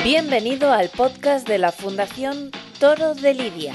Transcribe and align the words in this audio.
Bienvenido 0.00 0.72
al 0.72 0.88
podcast 0.88 1.46
de 1.46 1.58
la 1.58 1.70
Fundación 1.70 2.50
Toro 2.80 3.14
de 3.14 3.34
Lidia. 3.34 3.74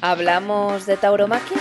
¿Hablamos 0.00 0.86
de 0.86 0.96
tauromaquia? 0.96 1.58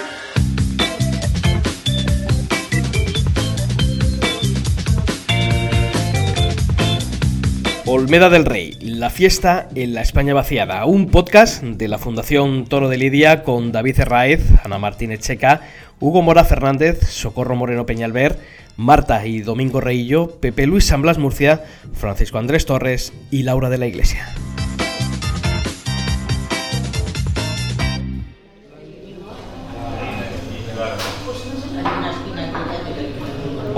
Olmeda 7.92 8.30
del 8.30 8.46
Rey, 8.46 8.78
la 8.82 9.10
fiesta 9.10 9.68
en 9.74 9.96
la 9.96 10.02
España 10.02 10.36
vaciada, 10.36 10.86
un 10.86 11.08
podcast 11.08 11.64
de 11.64 11.88
la 11.88 11.98
Fundación 11.98 12.66
Toro 12.66 12.88
de 12.88 12.98
Lidia 12.98 13.42
con 13.42 13.72
David 13.72 14.02
Herraez, 14.02 14.42
Ana 14.64 14.78
Martínez 14.78 15.22
Checa, 15.22 15.62
Hugo 16.02 16.22
Mora 16.22 16.46
Fernández, 16.46 17.10
Socorro 17.10 17.56
Moreno 17.56 17.86
Peñalver, 17.86 18.40
Marta 18.78 19.26
y 19.26 19.42
Domingo 19.42 19.82
Reillo, 19.82 20.40
Pepe 20.40 20.66
Luis 20.66 20.86
San 20.86 21.02
Blas 21.02 21.18
Murcia, 21.18 21.66
Francisco 21.94 22.38
Andrés 22.38 22.66
Torres 22.66 23.12
y 23.32 23.44
Laura 23.44 23.70
de 23.70 23.78
la 23.78 23.88
Iglesia. 23.88 24.34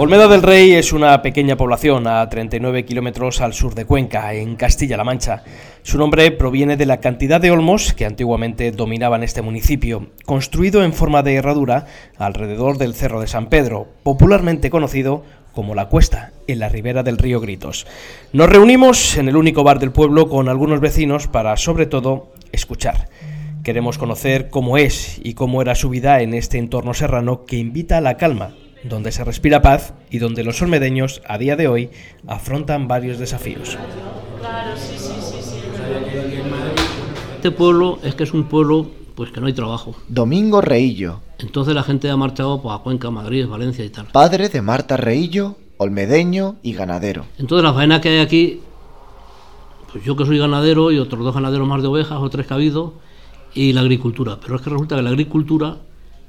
Olmeda 0.01 0.27
del 0.27 0.41
Rey 0.41 0.71
es 0.71 0.93
una 0.93 1.21
pequeña 1.21 1.55
población 1.55 2.07
a 2.07 2.27
39 2.27 2.85
kilómetros 2.85 3.39
al 3.39 3.53
sur 3.53 3.75
de 3.75 3.85
Cuenca, 3.85 4.33
en 4.33 4.55
Castilla-La 4.55 5.03
Mancha. 5.03 5.43
Su 5.83 5.99
nombre 5.99 6.31
proviene 6.31 6.75
de 6.75 6.87
la 6.87 6.99
cantidad 6.99 7.39
de 7.39 7.51
olmos 7.51 7.93
que 7.93 8.07
antiguamente 8.07 8.71
dominaban 8.71 9.21
este 9.21 9.43
municipio, 9.43 10.07
construido 10.25 10.83
en 10.83 10.93
forma 10.93 11.21
de 11.21 11.35
herradura 11.35 11.85
alrededor 12.17 12.79
del 12.79 12.95
Cerro 12.95 13.21
de 13.21 13.27
San 13.27 13.45
Pedro, 13.45 13.89
popularmente 14.01 14.71
conocido 14.71 15.23
como 15.53 15.75
La 15.75 15.87
Cuesta, 15.87 16.31
en 16.47 16.57
la 16.57 16.69
ribera 16.69 17.03
del 17.03 17.19
río 17.19 17.39
Gritos. 17.39 17.85
Nos 18.33 18.49
reunimos 18.49 19.17
en 19.17 19.29
el 19.29 19.35
único 19.35 19.63
bar 19.63 19.77
del 19.77 19.91
pueblo 19.91 20.29
con 20.29 20.49
algunos 20.49 20.79
vecinos 20.79 21.27
para, 21.27 21.55
sobre 21.57 21.85
todo, 21.85 22.31
escuchar. 22.51 23.07
Queremos 23.63 23.99
conocer 23.99 24.49
cómo 24.49 24.77
es 24.77 25.21
y 25.23 25.35
cómo 25.35 25.61
era 25.61 25.75
su 25.75 25.89
vida 25.89 26.21
en 26.21 26.33
este 26.33 26.57
entorno 26.57 26.95
serrano 26.95 27.45
que 27.45 27.57
invita 27.57 27.97
a 27.97 28.01
la 28.01 28.17
calma 28.17 28.55
donde 28.83 29.11
se 29.11 29.23
respira 29.23 29.61
paz 29.61 29.93
y 30.09 30.19
donde 30.19 30.43
los 30.43 30.61
olmedeños 30.61 31.21
a 31.27 31.37
día 31.37 31.55
de 31.55 31.67
hoy 31.67 31.89
afrontan 32.27 32.87
varios 32.87 33.19
desafíos. 33.19 33.77
Este 37.35 37.51
pueblo 37.51 37.99
es 38.03 38.15
que 38.15 38.23
es 38.23 38.33
un 38.33 38.43
pueblo 38.45 38.87
pues 39.15 39.31
que 39.31 39.41
no 39.41 39.47
hay 39.47 39.53
trabajo. 39.53 39.95
Domingo 40.07 40.61
Reillo. 40.61 41.19
Entonces 41.39 41.73
la 41.73 41.83
gente 41.83 42.09
ha 42.09 42.17
marchado 42.17 42.61
pues, 42.61 42.75
a 42.75 42.79
Cuenca, 42.79 43.11
Madrid, 43.11 43.47
Valencia 43.47 43.83
y 43.83 43.89
tal. 43.89 44.05
Padre 44.07 44.49
de 44.49 44.61
Marta 44.61 44.97
Reillo, 44.97 45.57
olmedeño 45.77 46.57
y 46.63 46.73
ganadero. 46.73 47.25
Entonces 47.37 47.63
la 47.63 47.73
faena 47.73 47.99
que 47.99 48.09
hay 48.09 48.19
aquí, 48.19 48.61
pues 49.91 50.03
yo 50.03 50.15
que 50.15 50.25
soy 50.25 50.37
ganadero 50.37 50.91
y 50.91 50.99
otros 50.99 51.23
dos 51.23 51.33
ganaderos 51.33 51.67
más 51.67 51.81
de 51.81 51.87
ovejas 51.87 52.19
o 52.21 52.29
tres 52.29 52.47
cabidos 52.47 52.93
y 53.53 53.73
la 53.73 53.81
agricultura. 53.81 54.37
Pero 54.41 54.55
es 54.55 54.61
que 54.61 54.69
resulta 54.69 54.95
que 54.95 55.01
la 55.01 55.09
agricultura 55.09 55.77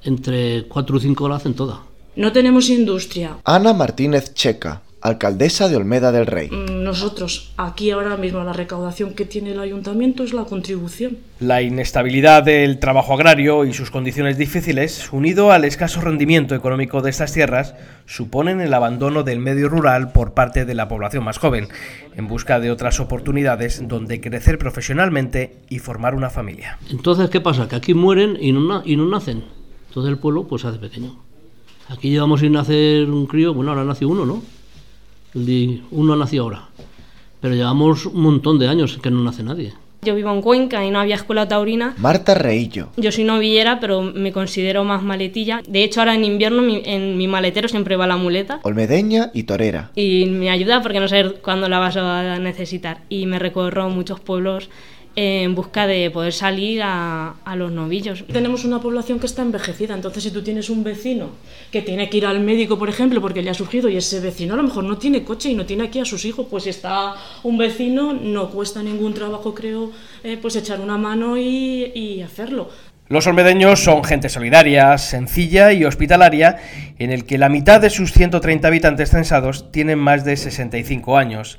entre 0.02 0.64
cuatro 0.64 0.96
o 0.96 1.00
cinco 1.00 1.28
la 1.28 1.36
hacen 1.36 1.54
toda. 1.54 1.80
No 2.14 2.30
tenemos 2.30 2.68
industria. 2.68 3.38
Ana 3.42 3.72
Martínez 3.72 4.34
Checa, 4.34 4.82
alcaldesa 5.00 5.70
de 5.70 5.76
Olmeda 5.76 6.12
del 6.12 6.26
Rey. 6.26 6.50
Mm, 6.50 6.84
nosotros, 6.84 7.54
aquí 7.56 7.90
ahora 7.90 8.18
mismo 8.18 8.44
la 8.44 8.52
recaudación 8.52 9.14
que 9.14 9.24
tiene 9.24 9.52
el 9.52 9.60
ayuntamiento 9.60 10.22
es 10.22 10.34
la 10.34 10.44
contribución. 10.44 11.16
La 11.40 11.62
inestabilidad 11.62 12.42
del 12.42 12.78
trabajo 12.80 13.14
agrario 13.14 13.64
y 13.64 13.72
sus 13.72 13.90
condiciones 13.90 14.36
difíciles, 14.36 15.10
unido 15.10 15.52
al 15.52 15.64
escaso 15.64 16.02
rendimiento 16.02 16.54
económico 16.54 17.00
de 17.00 17.08
estas 17.08 17.32
tierras, 17.32 17.74
suponen 18.04 18.60
el 18.60 18.74
abandono 18.74 19.22
del 19.22 19.38
medio 19.38 19.70
rural 19.70 20.12
por 20.12 20.34
parte 20.34 20.66
de 20.66 20.74
la 20.74 20.88
población 20.88 21.24
más 21.24 21.38
joven, 21.38 21.68
en 22.14 22.28
busca 22.28 22.60
de 22.60 22.70
otras 22.70 23.00
oportunidades 23.00 23.88
donde 23.88 24.20
crecer 24.20 24.58
profesionalmente 24.58 25.60
y 25.70 25.78
formar 25.78 26.14
una 26.14 26.28
familia. 26.28 26.78
Entonces, 26.90 27.30
¿qué 27.30 27.40
pasa? 27.40 27.68
Que 27.68 27.76
aquí 27.76 27.94
mueren 27.94 28.36
y 28.38 28.52
no, 28.52 28.82
y 28.84 28.96
no 28.96 29.08
nacen. 29.08 29.44
Entonces 29.88 30.10
el 30.10 30.18
pueblo 30.18 30.46
pues 30.46 30.60
se 30.60 30.68
hace 30.68 30.78
pequeño. 30.78 31.31
Aquí 31.88 32.10
llevamos 32.10 32.40
sin 32.40 32.52
nacer 32.52 33.10
un 33.10 33.26
crío, 33.26 33.52
bueno, 33.54 33.72
ahora 33.72 33.84
nació 33.84 34.08
uno, 34.08 34.24
¿no? 34.24 34.42
Uno 35.90 36.16
nació 36.16 36.42
ahora. 36.42 36.68
Pero 37.40 37.54
llevamos 37.54 38.06
un 38.06 38.22
montón 38.22 38.58
de 38.58 38.68
años 38.68 38.98
que 39.02 39.10
no 39.10 39.22
nace 39.22 39.42
nadie. 39.42 39.74
Yo 40.04 40.16
vivo 40.16 40.32
en 40.32 40.42
Cuenca 40.42 40.84
y 40.84 40.90
no 40.90 40.98
había 40.98 41.14
escuela 41.14 41.46
taurina. 41.46 41.94
Marta 41.98 42.34
Reillo. 42.34 42.88
Yo 42.96 43.12
soy 43.12 43.22
novillera, 43.22 43.78
pero 43.78 44.02
me 44.02 44.32
considero 44.32 44.82
más 44.82 45.04
maletilla. 45.04 45.60
De 45.68 45.84
hecho, 45.84 46.00
ahora 46.00 46.16
en 46.16 46.24
invierno 46.24 46.64
en 46.66 47.16
mi 47.16 47.28
maletero 47.28 47.68
siempre 47.68 47.94
va 47.94 48.08
la 48.08 48.16
muleta. 48.16 48.58
Olmedeña 48.64 49.30
y 49.32 49.44
torera. 49.44 49.92
Y 49.94 50.26
me 50.26 50.50
ayuda 50.50 50.82
porque 50.82 50.98
no 50.98 51.06
sé 51.06 51.34
cuándo 51.40 51.68
la 51.68 51.78
vas 51.78 51.96
a 51.96 52.40
necesitar. 52.40 53.02
Y 53.08 53.26
me 53.26 53.38
recorro 53.38 53.88
muchos 53.90 54.18
pueblos 54.18 54.70
en 55.14 55.54
busca 55.54 55.86
de 55.86 56.10
poder 56.10 56.32
salir 56.32 56.80
a, 56.82 57.34
los 57.56 57.70
novillos. 57.70 58.24
Tenemos 58.32 58.64
una 58.64 58.80
población 58.80 59.20
que 59.20 59.26
está 59.26 59.42
envejecida, 59.42 59.94
entonces 59.94 60.22
si 60.22 60.30
tú 60.30 60.42
tienes 60.42 60.70
un 60.70 60.82
vecino 60.82 61.30
que 61.70 61.82
tiene 61.82 62.08
que 62.08 62.16
ir 62.16 62.26
al 62.26 62.40
médico, 62.40 62.78
por 62.78 62.88
ejemplo, 62.88 63.20
porque 63.20 63.42
le 63.42 63.50
ha 63.50 63.54
surgido 63.54 63.88
y 63.88 63.96
ese 63.96 64.20
vecino 64.20 64.54
a 64.54 64.56
lo 64.56 64.62
mejor 64.62 64.84
no 64.84 64.96
tiene 64.96 65.22
coche 65.22 65.50
y 65.50 65.54
no 65.54 65.66
tiene 65.66 65.84
aquí 65.84 65.98
a 65.98 66.04
sus 66.04 66.24
hijos, 66.24 66.46
pues 66.50 66.64
si 66.64 66.70
está 66.70 67.14
un 67.42 67.58
vecino 67.58 68.14
no 68.14 68.50
cuesta 68.50 68.82
ningún 68.82 69.12
trabajo, 69.12 69.54
creo, 69.54 69.92
eh, 70.24 70.38
pues 70.40 70.56
echar 70.56 70.80
una 70.80 70.96
mano 70.96 71.36
y, 71.36 71.92
y 71.94 72.22
hacerlo. 72.22 72.70
Los 73.08 73.26
olmedeños 73.26 73.84
son 73.84 74.04
gente 74.04 74.30
solidaria, 74.30 74.96
sencilla 74.96 75.72
y 75.72 75.84
hospitalaria, 75.84 76.56
en 76.98 77.10
el 77.10 77.26
que 77.26 77.36
la 77.36 77.50
mitad 77.50 77.78
de 77.78 77.90
sus 77.90 78.10
130 78.12 78.66
habitantes 78.66 79.10
censados 79.10 79.70
tienen 79.70 79.98
más 79.98 80.24
de 80.24 80.36
65 80.38 81.18
años. 81.18 81.58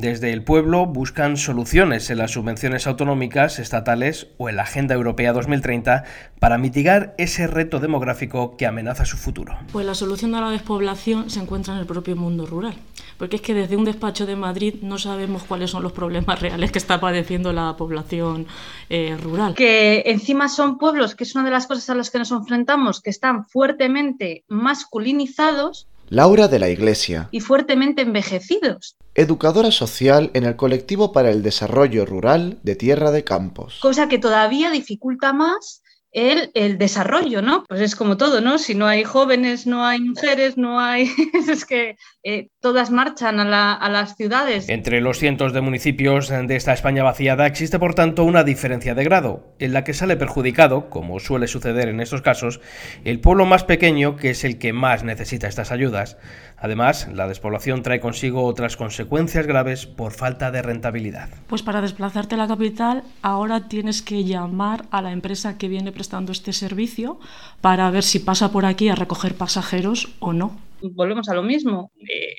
Desde 0.00 0.32
el 0.32 0.44
pueblo 0.44 0.86
buscan 0.86 1.36
soluciones 1.36 2.08
en 2.08 2.18
las 2.18 2.30
subvenciones 2.30 2.86
autonómicas, 2.86 3.58
estatales 3.58 4.28
o 4.36 4.48
en 4.48 4.54
la 4.54 4.62
Agenda 4.62 4.94
Europea 4.94 5.32
2030 5.32 6.04
para 6.38 6.56
mitigar 6.56 7.16
ese 7.18 7.48
reto 7.48 7.80
demográfico 7.80 8.56
que 8.56 8.66
amenaza 8.66 9.04
su 9.04 9.16
futuro. 9.16 9.58
Pues 9.72 9.84
la 9.84 9.96
solución 9.96 10.36
a 10.36 10.40
la 10.40 10.50
despoblación 10.52 11.30
se 11.30 11.40
encuentra 11.40 11.74
en 11.74 11.80
el 11.80 11.86
propio 11.86 12.14
mundo 12.14 12.46
rural, 12.46 12.74
porque 13.16 13.36
es 13.36 13.42
que 13.42 13.54
desde 13.54 13.76
un 13.76 13.84
despacho 13.84 14.24
de 14.24 14.36
Madrid 14.36 14.76
no 14.82 14.98
sabemos 14.98 15.42
cuáles 15.42 15.72
son 15.72 15.82
los 15.82 15.90
problemas 15.90 16.40
reales 16.40 16.70
que 16.70 16.78
está 16.78 17.00
padeciendo 17.00 17.52
la 17.52 17.76
población 17.76 18.46
eh, 18.90 19.16
rural. 19.20 19.54
Que 19.54 20.04
encima 20.06 20.48
son 20.48 20.78
pueblos, 20.78 21.16
que 21.16 21.24
es 21.24 21.34
una 21.34 21.44
de 21.44 21.50
las 21.50 21.66
cosas 21.66 21.90
a 21.90 21.96
las 21.96 22.10
que 22.10 22.18
nos 22.18 22.30
enfrentamos, 22.30 23.00
que 23.00 23.10
están 23.10 23.46
fuertemente 23.46 24.44
masculinizados 24.46 25.88
Laura 26.10 26.48
de 26.48 26.58
la 26.58 26.70
Iglesia. 26.70 27.28
Y 27.32 27.40
fuertemente 27.40 28.02
envejecidos. 28.02 28.96
Educadora 29.18 29.72
social 29.72 30.30
en 30.34 30.44
el 30.44 30.54
colectivo 30.54 31.10
para 31.10 31.30
el 31.32 31.42
desarrollo 31.42 32.06
rural 32.06 32.60
de 32.62 32.76
Tierra 32.76 33.10
de 33.10 33.24
Campos. 33.24 33.80
Cosa 33.82 34.08
que 34.08 34.20
todavía 34.20 34.70
dificulta 34.70 35.32
más 35.32 35.82
el, 36.12 36.52
el, 36.54 36.78
desarrollo, 36.78 37.42
¿no? 37.42 37.64
Pues 37.64 37.80
es 37.80 37.96
como 37.96 38.16
todo, 38.16 38.40
¿no? 38.40 38.58
Si 38.58 38.76
no 38.76 38.86
hay 38.86 39.02
jóvenes, 39.02 39.66
no 39.66 39.84
hay 39.84 39.98
mujeres, 39.98 40.56
no 40.56 40.78
hay... 40.78 41.10
es 41.50 41.64
que 41.64 41.96
eh, 42.30 42.50
todas 42.60 42.90
marchan 42.90 43.40
a, 43.40 43.72
a, 43.72 43.88
las 43.88 44.14
ciudades. 44.14 44.68
Entre 44.68 45.00
los 45.00 45.18
cientos 45.18 45.54
de 45.54 45.62
municipios 45.62 46.28
de 46.28 46.56
esta 46.56 46.74
España 46.74 47.02
vaciada 47.02 47.46
existe, 47.46 47.78
por 47.78 47.94
tanto, 47.94 48.24
una 48.24 48.44
diferencia 48.44 48.94
de 48.94 49.02
grado, 49.02 49.54
en 49.58 49.72
la 49.72 49.82
que 49.82 49.94
sale 49.94 50.14
perjudicado, 50.18 50.90
como 50.90 51.20
suele 51.20 51.46
suceder 51.46 51.88
en 51.88 52.00
estos 52.00 52.20
casos, 52.20 52.60
el 53.04 53.18
pueblo 53.20 53.46
más 53.46 53.64
pequeño, 53.64 54.16
que 54.16 54.28
es 54.28 54.44
el 54.44 54.58
que 54.58 54.74
más 54.74 55.04
necesita 55.04 55.48
estas 55.48 55.72
ayudas. 55.72 56.18
Además, 56.58 57.08
la 57.14 57.28
despoblación 57.28 57.82
trae 57.82 57.98
consigo 58.00 58.44
otras 58.44 58.76
consecuencias 58.76 59.46
graves 59.46 59.86
por 59.86 60.12
falta 60.12 60.50
de 60.50 60.60
rentabilidad. 60.60 61.30
Pues 61.46 61.62
para 61.62 61.80
desplazarte 61.80 62.34
a 62.34 62.38
la 62.38 62.46
capital, 62.46 63.04
ahora 63.22 63.68
tienes 63.68 64.02
que 64.02 64.24
llamar 64.24 64.84
a 64.90 65.00
la 65.00 65.12
empresa 65.12 65.56
que 65.56 65.68
viene 65.68 65.92
prestando 65.92 66.32
este 66.32 66.52
servicio 66.52 67.20
para 67.62 67.90
ver 67.90 68.02
si 68.02 68.18
pasa 68.18 68.52
por 68.52 68.66
aquí 68.66 68.90
a 68.90 68.94
recoger 68.94 69.34
pasajeros 69.34 70.10
o 70.18 70.34
no. 70.34 70.67
Volvemos 70.80 71.28
a 71.28 71.34
lo 71.34 71.42
mismo. 71.42 71.92
Eh, 71.98 72.36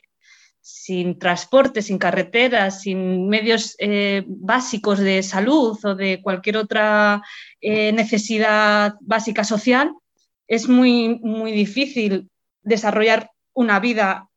sin 0.62 1.18
transporte, 1.18 1.82
sin 1.82 1.98
carreteras, 1.98 2.82
sin 2.82 3.28
medios 3.28 3.76
eh, 3.80 4.24
básicos 4.28 5.00
de 5.00 5.24
salud 5.24 5.78
o 5.84 5.96
de 5.96 6.22
cualquier 6.22 6.58
otra 6.58 7.24
eh, 7.60 7.92
necesidad 7.92 8.96
básica 9.02 9.44
social, 9.44 9.92
es 10.48 10.70
muy, 10.70 11.20
muy 11.22 11.52
difícil 11.52 12.30
desarrollar 12.62 13.32
una 13.54 13.80
vida 13.80 14.29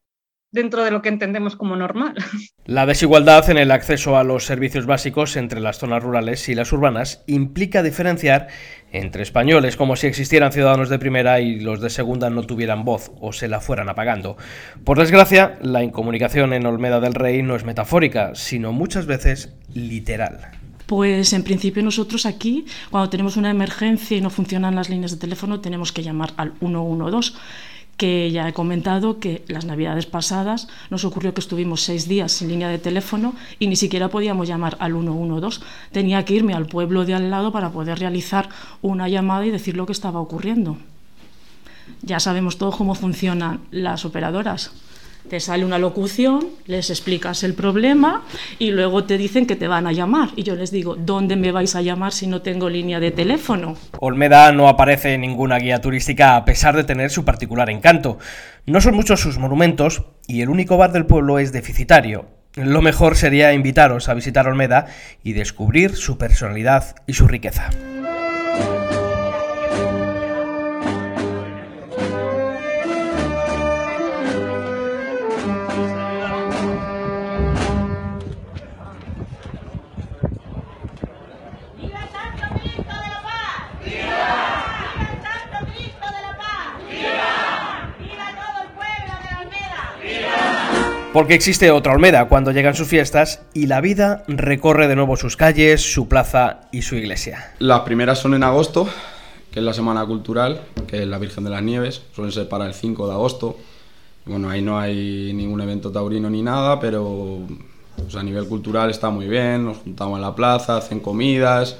dentro 0.53 0.85
de 0.85 0.91
lo 0.91 1.03
que 1.03 1.09
entendemos 1.09 1.57
como 1.57 1.75
normal. 1.75 2.15
La 2.65 2.87
desigualdad 2.87 3.51
en 3.51 3.59
el 3.59 3.73
acceso 3.73 4.17
a 4.17 4.23
los 4.23 4.45
servicios 4.45 4.87
básicos 4.87 5.37
entre 5.37 5.59
las 5.59 5.79
zonas 5.79 6.01
rurales 6.01 6.49
y 6.49 6.55
las 6.55 6.73
urbanas 6.73 7.25
implica 7.27 7.83
diferenciar 7.83 8.47
entre 8.93 9.25
españoles 9.25 9.77
como 9.77 9.97
si 9.97 10.07
existieran 10.07 10.53
ciudadanos 10.53 10.89
de 10.89 11.01
primera 11.01 11.41
y 11.41 11.59
los 11.59 11.81
de 11.81 11.91
segunda 11.91 12.31
no 12.31 12.45
tuvieran 12.45 12.85
voz 12.85 13.11
o 13.21 13.33
se 13.33 13.49
la 13.49 13.61
fueran 13.61 13.89
apagando. 13.89 14.37
Por 14.85 15.01
desgracia, 15.01 15.59
la 15.61 15.83
incomunicación 15.83 16.53
en 16.53 16.67
Olmeda 16.67 17.01
del 17.01 17.15
Rey 17.15 17.43
no 17.43 17.57
es 17.57 17.65
metafórica, 17.65 18.37
sino 18.37 18.73
muchas 18.73 19.07
veces 19.07 19.53
literal. 19.75 20.53
Pues 20.87 21.33
en 21.33 21.43
principio 21.43 21.83
nosotros 21.83 22.27
aquí, 22.27 22.67
cuando 22.91 23.11
tenemos 23.11 23.37
una 23.37 23.51
emergencia 23.51 24.17
y 24.17 24.21
no 24.21 24.31
funcionan 24.31 24.77
las 24.77 24.89
líneas 24.89 25.11
de 25.11 25.17
teléfono, 25.17 25.61
tenemos 25.61 25.91
que 25.91 26.03
llamar 26.03 26.33
al 26.37 26.53
112 26.61 27.33
que 27.97 28.31
ya 28.31 28.49
he 28.49 28.53
comentado 28.53 29.21
que 29.21 29.44
las 29.49 29.65
navidades 29.65 30.06
pasadas 30.06 30.69
nos 30.91 31.05
ocurrió 31.05 31.35
que 31.35 31.41
estuvimos 31.41 31.83
seis 31.83 32.09
días 32.09 32.33
sin 32.33 32.49
línea 32.49 32.69
de 32.69 32.79
teléfono 32.79 33.35
y 33.59 33.67
ni 33.67 33.77
siquiera 33.77 34.09
podíamos 34.09 34.49
llamar 34.49 34.77
al 34.81 34.93
112. 34.93 35.61
Tenía 35.93 36.25
que 36.25 36.35
irme 36.35 36.55
al 36.55 36.67
pueblo 36.67 37.05
de 37.05 37.15
al 37.15 37.31
lado 37.31 37.53
para 37.53 37.71
poder 37.71 37.99
realizar 37.99 38.49
una 38.81 39.09
llamada 39.09 39.47
y 39.47 39.50
decir 39.50 39.77
lo 39.77 39.87
que 39.87 39.93
estaba 39.93 40.21
ocurriendo. 40.21 40.79
Ya 42.03 42.19
sabemos 42.19 42.59
todos 42.59 42.77
cómo 42.77 42.94
funcionan 42.94 43.61
las 43.71 44.05
operadoras 44.05 44.73
te 45.29 45.41
sale 45.41 45.65
una 45.65 45.79
locución, 45.79 46.47
les 46.67 46.91
explicas 46.91 47.43
el 47.43 47.55
problema 47.55 48.23
y 48.59 48.71
luego 48.71 49.05
te 49.05 49.19
dicen 49.19 49.47
que 49.47 49.57
te 49.57 49.69
van 49.69 49.87
a 49.87 49.93
llamar. 49.93 50.31
Y 50.37 50.43
yo 50.43 50.55
les 50.57 50.71
digo, 50.71 50.97
¿dónde 50.97 51.37
me 51.37 51.53
vais 51.53 51.75
a 51.75 51.83
llamar 51.83 52.13
si 52.13 52.27
no 52.27 52.43
tengo 52.43 52.69
línea 52.69 53.01
de 53.01 53.11
teléfono? 53.11 53.77
Olmeda 54.01 54.53
no 54.53 54.69
aparece 54.69 55.15
en 55.15 55.23
ninguna 55.23 55.59
guía 55.59 55.81
turística 55.81 56.37
a 56.37 56.45
pesar 56.45 56.77
de 56.77 56.85
tener 56.85 57.11
su 57.11 57.25
particular 57.25 57.71
encanto. 57.71 58.19
No 58.67 58.81
son 58.81 58.95
muchos 58.95 59.21
sus 59.21 59.39
monumentos 59.39 60.03
y 60.27 60.43
el 60.43 60.49
único 60.49 60.77
bar 60.77 60.93
del 60.93 61.07
pueblo 61.07 61.39
es 61.39 61.53
deficitario. 61.53 62.27
Lo 62.55 62.83
mejor 62.83 63.17
sería 63.17 63.55
invitaros 63.55 64.09
a 64.09 64.15
visitar 64.15 64.47
Olmeda 64.47 64.87
y 65.23 65.33
descubrir 65.33 65.97
su 65.97 66.19
personalidad 66.19 66.97
y 67.07 67.15
su 67.15 67.27
riqueza. 67.27 67.71
Porque 91.12 91.35
existe 91.35 91.70
otra 91.70 91.93
Olmeda 91.93 92.26
cuando 92.26 92.53
llegan 92.53 92.75
sus 92.75 92.88
fiestas 92.88 93.43
y 93.53 93.67
la 93.67 93.82
vida 93.82 94.25
recorre 94.29 94.88
de 94.88 94.97
nuevo 94.97 95.19
sus 95.19 95.37
calles, 95.37 95.82
su 95.93 96.09
plaza 96.09 96.62
y 96.73 96.81
su 96.81 96.97
iglesia. 96.97 97.53
Las 97.59 97.81
primeras 97.81 98.19
son 98.19 98.32
en 98.32 98.43
agosto, 98.43 98.88
que 99.50 99.59
es 99.59 99.64
la 99.64 99.75
Semana 99.75 100.06
Cultural, 100.06 100.62
que 100.87 101.03
es 101.03 101.06
la 101.06 101.19
Virgen 101.19 101.44
de 101.44 101.50
las 101.50 101.62
Nieves, 101.62 102.00
suelen 102.17 102.32
ser 102.32 102.49
para 102.49 102.64
el 102.64 102.73
5 102.73 103.09
de 103.09 103.12
agosto. 103.12 103.59
Bueno, 104.25 104.49
ahí 104.49 104.62
no 104.62 104.79
hay 104.79 105.35
ningún 105.35 105.61
evento 105.61 105.93
taurino 105.93 106.31
ni 106.31 106.41
nada, 106.41 106.81
pero 106.81 107.41
pues, 107.99 108.17
a 108.17 108.23
nivel 108.23 108.47
cultural 108.47 108.88
está 108.88 109.11
muy 109.11 109.29
bien, 109.29 109.67
nos 109.67 109.79
juntamos 109.79 110.17
en 110.17 110.23
la 110.23 110.35
plaza, 110.35 110.79
hacen 110.79 111.00
comidas, 111.00 111.76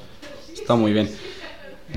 está 0.53 0.75
muy 0.75 0.93
bien. 0.93 1.11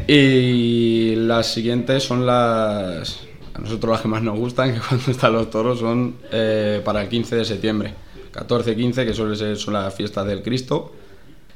Y 0.08 1.16
las 1.18 1.48
siguientes 1.48 2.04
son 2.04 2.26
las, 2.26 3.20
a 3.56 3.60
nosotros 3.60 3.92
las 3.92 4.02
que 4.02 4.08
más 4.08 4.22
nos 4.22 4.38
gustan, 4.38 4.74
que 4.74 4.80
cuando 4.80 5.12
están 5.12 5.34
los 5.34 5.50
toros, 5.50 5.80
son 5.80 6.16
eh, 6.32 6.82
para 6.84 7.02
el 7.02 7.10
15 7.10 7.38
de 7.38 7.46
septiembre. 7.46 7.94
14-15, 8.34 9.06
que 9.06 9.14
suele 9.14 9.36
ser, 9.36 9.56
son 9.58 9.76
las 9.76 9.94
fiestas 9.94 10.26
del 10.26 10.44
Cristo. 10.44 10.92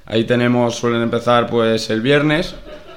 Ahí 0.05 0.23
tenemos, 0.23 0.75
suelen 0.75 1.01
empezar 1.01 1.47
pues 1.47 1.89
el 1.89 2.01
viernes, 2.01 2.55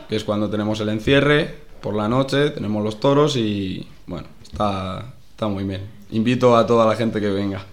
que 0.08 0.16
es 0.16 0.24
cuando 0.24 0.48
tenemos 0.48 0.80
el 0.80 0.88
encierre, 0.88 1.62
por 1.80 1.96
la 1.96 2.08
noche 2.08 2.50
tenemos 2.50 2.82
los 2.84 3.00
toros 3.00 3.36
y 3.36 3.86
bueno, 4.06 4.28
está, 4.42 5.14
está 5.30 5.48
muy 5.48 5.64
bien. 5.64 5.82
Invito 6.12 6.56
a 6.56 6.64
toda 6.64 6.86
la 6.86 6.94
gente 6.94 7.20
que 7.20 7.28
venga. 7.28 7.66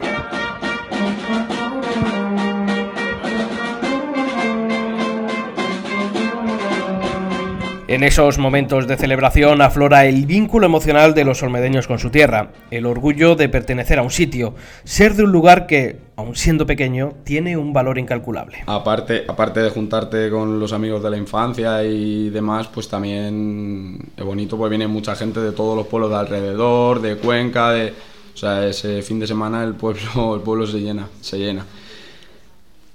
En 7.89 8.03
esos 8.03 8.37
momentos 8.37 8.85
de 8.85 8.97
celebración 8.97 9.63
aflora 9.63 10.05
el 10.05 10.27
vínculo 10.27 10.67
emocional 10.67 11.15
de 11.15 11.23
los 11.23 11.41
olmedeños 11.41 11.87
con 11.87 11.97
su 11.97 12.11
tierra, 12.11 12.51
el 12.69 12.85
orgullo 12.85 13.35
de 13.35 13.49
pertenecer 13.49 13.97
a 13.97 14.03
un 14.03 14.11
sitio, 14.11 14.53
ser 14.83 15.15
de 15.15 15.23
un 15.23 15.31
lugar 15.31 15.65
que, 15.65 15.97
aun 16.15 16.35
siendo 16.35 16.67
pequeño, 16.67 17.13
tiene 17.23 17.57
un 17.57 17.73
valor 17.73 17.97
incalculable. 17.97 18.59
Aparte, 18.67 19.25
aparte 19.27 19.61
de 19.61 19.71
juntarte 19.71 20.29
con 20.29 20.59
los 20.59 20.71
amigos 20.71 21.01
de 21.01 21.09
la 21.09 21.17
infancia 21.17 21.83
y 21.83 22.29
demás, 22.29 22.67
pues 22.67 22.87
también 22.87 23.97
es 24.15 24.23
bonito, 24.23 24.55
pues 24.55 24.69
viene 24.69 24.85
mucha 24.87 25.15
gente 25.15 25.39
de 25.39 25.51
todos 25.51 25.75
los 25.75 25.87
pueblos 25.87 26.11
de 26.11 26.17
alrededor, 26.17 27.01
de 27.01 27.15
Cuenca, 27.15 27.71
de, 27.71 27.91
o 28.35 28.37
sea, 28.37 28.67
ese 28.67 29.01
fin 29.01 29.19
de 29.19 29.25
semana 29.25 29.63
el 29.63 29.73
pueblo, 29.73 30.35
el 30.35 30.41
pueblo 30.41 30.67
se 30.67 30.79
llena, 30.79 31.07
se 31.21 31.39
llena. 31.39 31.65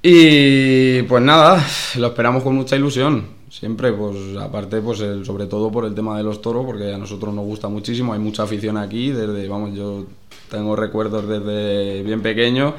Y 0.00 1.02
pues 1.02 1.20
nada, 1.20 1.66
lo 1.96 2.06
esperamos 2.06 2.44
con 2.44 2.54
mucha 2.54 2.76
ilusión 2.76 3.33
siempre, 3.58 3.92
pues 3.92 4.36
aparte, 4.40 4.80
pues 4.80 5.00
el, 5.00 5.24
sobre 5.24 5.46
todo 5.46 5.70
por 5.70 5.84
el 5.84 5.94
tema 5.94 6.16
de 6.16 6.24
los 6.24 6.42
toros, 6.42 6.66
porque 6.66 6.92
a 6.92 6.98
nosotros 6.98 7.32
nos 7.32 7.44
gusta 7.44 7.68
muchísimo, 7.68 8.12
hay 8.12 8.18
mucha 8.18 8.42
afición 8.42 8.76
aquí, 8.76 9.10
desde, 9.10 9.46
vamos, 9.48 9.74
yo 9.74 10.06
tengo 10.50 10.74
recuerdos 10.74 11.28
desde 11.28 12.02
bien 12.02 12.20
pequeño, 12.20 12.74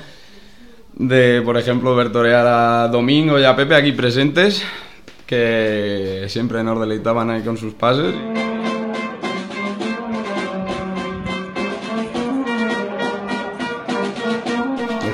de, 0.97 1.41
por 1.43 1.57
ejemplo, 1.57 1.95
ver 1.95 2.11
torear 2.11 2.45
a 2.45 2.87
Domingo 2.89 3.39
y 3.39 3.45
a 3.45 3.55
Pepe 3.55 3.75
aquí 3.75 3.93
presentes, 3.93 4.63
que 5.25 6.25
siempre 6.27 6.63
nos 6.63 6.79
deleitaban 6.79 7.29
ahí 7.29 7.41
con 7.41 7.57
sus 7.57 7.73
pases. 7.73 8.13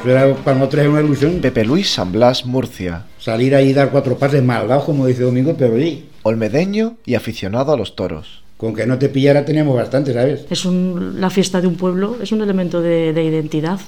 Era 0.09 0.33
para 0.36 0.57
nosotros 0.57 0.88
una 0.88 1.01
ilusión. 1.01 1.39
Pepe 1.42 1.63
Luis 1.63 1.89
San 1.89 2.12
Blas, 2.12 2.45
Murcia. 2.45 3.06
Salir 3.19 3.56
ahí 3.56 3.69
y 3.69 3.74
dar 3.74 3.92
cuatro 3.92 4.18
pases 4.18 4.44
mal 4.44 4.68
dados, 4.68 4.86
como 4.86 5.06
dice 5.06 5.24
Domingo, 5.24 5.56
pero 5.57 5.77
sí. 5.77 6.06
Olmedeño 6.24 6.98
y 7.06 7.15
aficionado 7.15 7.74
a 7.74 7.77
los 7.77 7.95
toros. 7.95 8.44
Con 8.57 8.75
que 8.75 8.86
no 8.86 9.00
te 9.00 9.09
pillara 9.09 9.44
teníamos 9.44 9.75
bastante, 9.75 10.13
¿sabes? 10.13 10.45
Es 10.50 10.65
un, 10.65 11.19
la 11.19 11.30
fiesta 11.30 11.62
de 11.62 11.68
un 11.68 11.75
pueblo, 11.75 12.18
es 12.21 12.31
un 12.31 12.42
elemento 12.42 12.81
de, 12.81 13.12
de 13.13 13.24
identidad. 13.24 13.80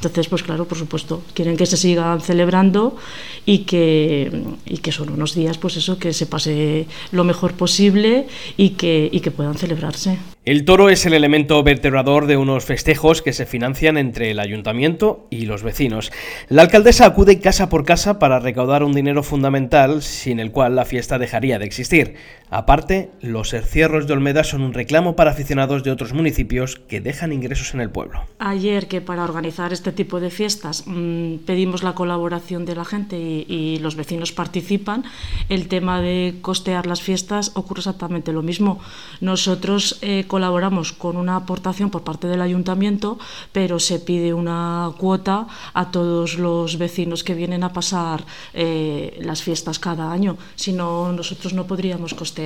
Entonces, 0.00 0.28
pues 0.28 0.42
claro, 0.42 0.64
por 0.64 0.78
supuesto, 0.78 1.22
quieren 1.34 1.58
que 1.58 1.66
se 1.66 1.76
sigan 1.76 2.22
celebrando 2.22 2.96
y 3.44 3.60
que, 3.60 4.30
y 4.64 4.78
que 4.78 4.92
son 4.92 5.10
unos 5.10 5.34
días, 5.34 5.58
pues 5.58 5.76
eso, 5.76 5.98
que 5.98 6.14
se 6.14 6.24
pase 6.24 6.86
lo 7.12 7.22
mejor 7.22 7.52
posible 7.52 8.26
y 8.56 8.70
que, 8.70 9.10
y 9.12 9.20
que 9.20 9.30
puedan 9.30 9.56
celebrarse. 9.56 10.16
El 10.46 10.64
toro 10.64 10.88
es 10.88 11.04
el 11.04 11.12
elemento 11.12 11.62
vertebrador 11.62 12.26
de 12.26 12.38
unos 12.38 12.64
festejos 12.64 13.20
que 13.20 13.34
se 13.34 13.44
financian 13.44 13.98
entre 13.98 14.30
el 14.30 14.40
ayuntamiento 14.40 15.26
y 15.28 15.44
los 15.44 15.62
vecinos. 15.62 16.10
La 16.48 16.62
alcaldesa 16.62 17.04
acude 17.04 17.40
casa 17.40 17.68
por 17.68 17.84
casa 17.84 18.18
para 18.18 18.40
recaudar 18.40 18.82
un 18.82 18.94
dinero 18.94 19.22
fundamental 19.22 20.00
sin 20.00 20.40
el 20.40 20.50
cual 20.50 20.76
la 20.76 20.86
fiesta 20.86 21.18
dejaría 21.18 21.58
de 21.58 21.66
existir. 21.66 22.14
Aparte, 22.50 23.12
los 23.20 23.54
encierros 23.54 24.08
de 24.08 24.12
Olmeda 24.12 24.42
son 24.42 24.62
un 24.62 24.74
reclamo 24.74 25.14
para 25.14 25.30
aficionados 25.30 25.84
de 25.84 25.92
otros 25.92 26.12
municipios 26.12 26.80
que 26.88 27.00
dejan 27.00 27.32
ingresos 27.32 27.74
en 27.74 27.80
el 27.80 27.90
pueblo. 27.90 28.22
Ayer 28.40 28.88
que 28.88 29.00
para 29.00 29.22
organizar 29.22 29.72
este 29.72 29.92
tipo 29.92 30.18
de 30.18 30.30
fiestas 30.30 30.84
mmm, 30.86 31.36
pedimos 31.46 31.84
la 31.84 31.94
colaboración 31.94 32.64
de 32.64 32.74
la 32.74 32.84
gente 32.84 33.16
y, 33.18 33.46
y, 33.48 33.78
los 33.78 33.94
vecinos 33.94 34.32
participan, 34.32 35.04
el 35.48 35.68
tema 35.68 36.00
de 36.00 36.38
costear 36.42 36.86
las 36.86 37.02
fiestas 37.02 37.52
ocurre 37.54 37.80
exactamente 37.80 38.32
lo 38.32 38.42
mismo. 38.42 38.80
Nosotros 39.20 39.98
eh, 40.02 40.24
colaboramos 40.26 40.92
con 40.92 41.16
una 41.16 41.36
aportación 41.36 41.90
por 41.90 42.02
parte 42.02 42.26
del 42.26 42.42
ayuntamiento, 42.42 43.18
pero 43.52 43.78
se 43.78 44.00
pide 44.00 44.34
una 44.34 44.90
cuota 44.98 45.46
a 45.72 45.92
todos 45.92 46.36
los 46.36 46.78
vecinos 46.78 47.22
que 47.22 47.34
vienen 47.34 47.62
a 47.62 47.72
pasar 47.72 48.24
eh, 48.54 49.18
las 49.22 49.40
fiestas 49.42 49.78
cada 49.78 50.10
año. 50.10 50.36
Si 50.56 50.72
no, 50.72 51.12
nosotros 51.12 51.52
no 51.52 51.66
podríamos 51.66 52.12
costear, 52.14 52.39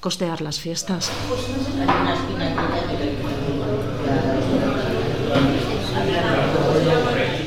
costear 0.00 0.40
las 0.40 0.58
fiestas. 0.58 1.10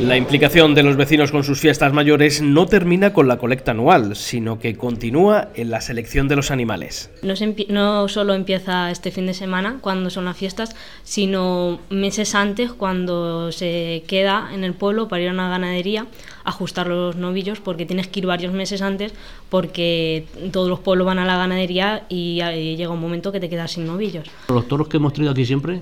La 0.03 0.17
implicación 0.17 0.75
de 0.75 0.83
los 0.83 0.97
vecinos 0.97 1.31
con 1.31 1.45
sus 1.45 1.61
fiestas 1.61 1.93
mayores 1.93 2.41
no 2.41 2.65
termina 2.65 3.13
con 3.13 3.29
la 3.29 3.37
colecta 3.37 3.71
anual, 3.71 4.17
sino 4.17 4.59
que 4.59 4.75
continúa 4.75 5.49
en 5.55 5.69
la 5.69 5.79
selección 5.79 6.27
de 6.27 6.35
los 6.35 6.51
animales. 6.51 7.09
No, 7.21 7.33
no, 7.69 8.07
solo 8.09 8.33
empieza 8.33 8.91
este 8.91 9.11
fin 9.11 9.27
de 9.27 9.33
semana, 9.33 9.77
cuando 9.79 10.09
son 10.09 10.25
las 10.25 10.35
fiestas, 10.35 10.75
sino 11.03 11.79
meses 11.89 12.35
antes, 12.35 12.73
cuando 12.73 13.53
se 13.53 14.03
queda 14.05 14.49
en 14.53 14.65
el 14.65 14.73
pueblo 14.73 15.07
para 15.07 15.21
ir 15.21 15.29
a 15.29 15.33
una 15.33 15.49
ganadería, 15.49 16.05
ajustar 16.43 16.87
los 16.87 17.15
novillos, 17.15 17.59
porque 17.59 17.85
tienes 17.85 18.07
que 18.07 18.19
ir 18.19 18.25
varios 18.25 18.53
meses 18.53 18.81
antes, 18.81 19.13
porque 19.49 20.25
todos 20.51 20.69
los 20.69 20.79
pueblos 20.79 21.05
van 21.05 21.19
a 21.19 21.25
la 21.25 21.37
ganadería 21.37 22.05
y, 22.09 22.35
llega 22.75 22.91
un 22.91 22.99
momento 22.99 23.31
que 23.31 23.39
te 23.39 23.49
quedas 23.49 23.71
sin 23.71 23.85
novillos. 23.85 24.29
Los 24.49 24.67
toros 24.67 24.87
que 24.87 24.97
hemos 24.97 25.13
traído 25.13 25.31
aquí 25.31 25.45
siempre, 25.45 25.81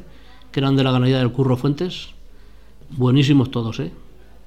que 0.51 0.59
eran 0.59 0.75
de 0.75 0.83
la 0.83 0.91
ganadería 0.91 1.19
del 1.19 1.31
Curro 1.31 1.57
Fuentes, 1.57 2.09
buenísimos 2.89 3.51
todos, 3.51 3.79
¿eh? 3.79 3.91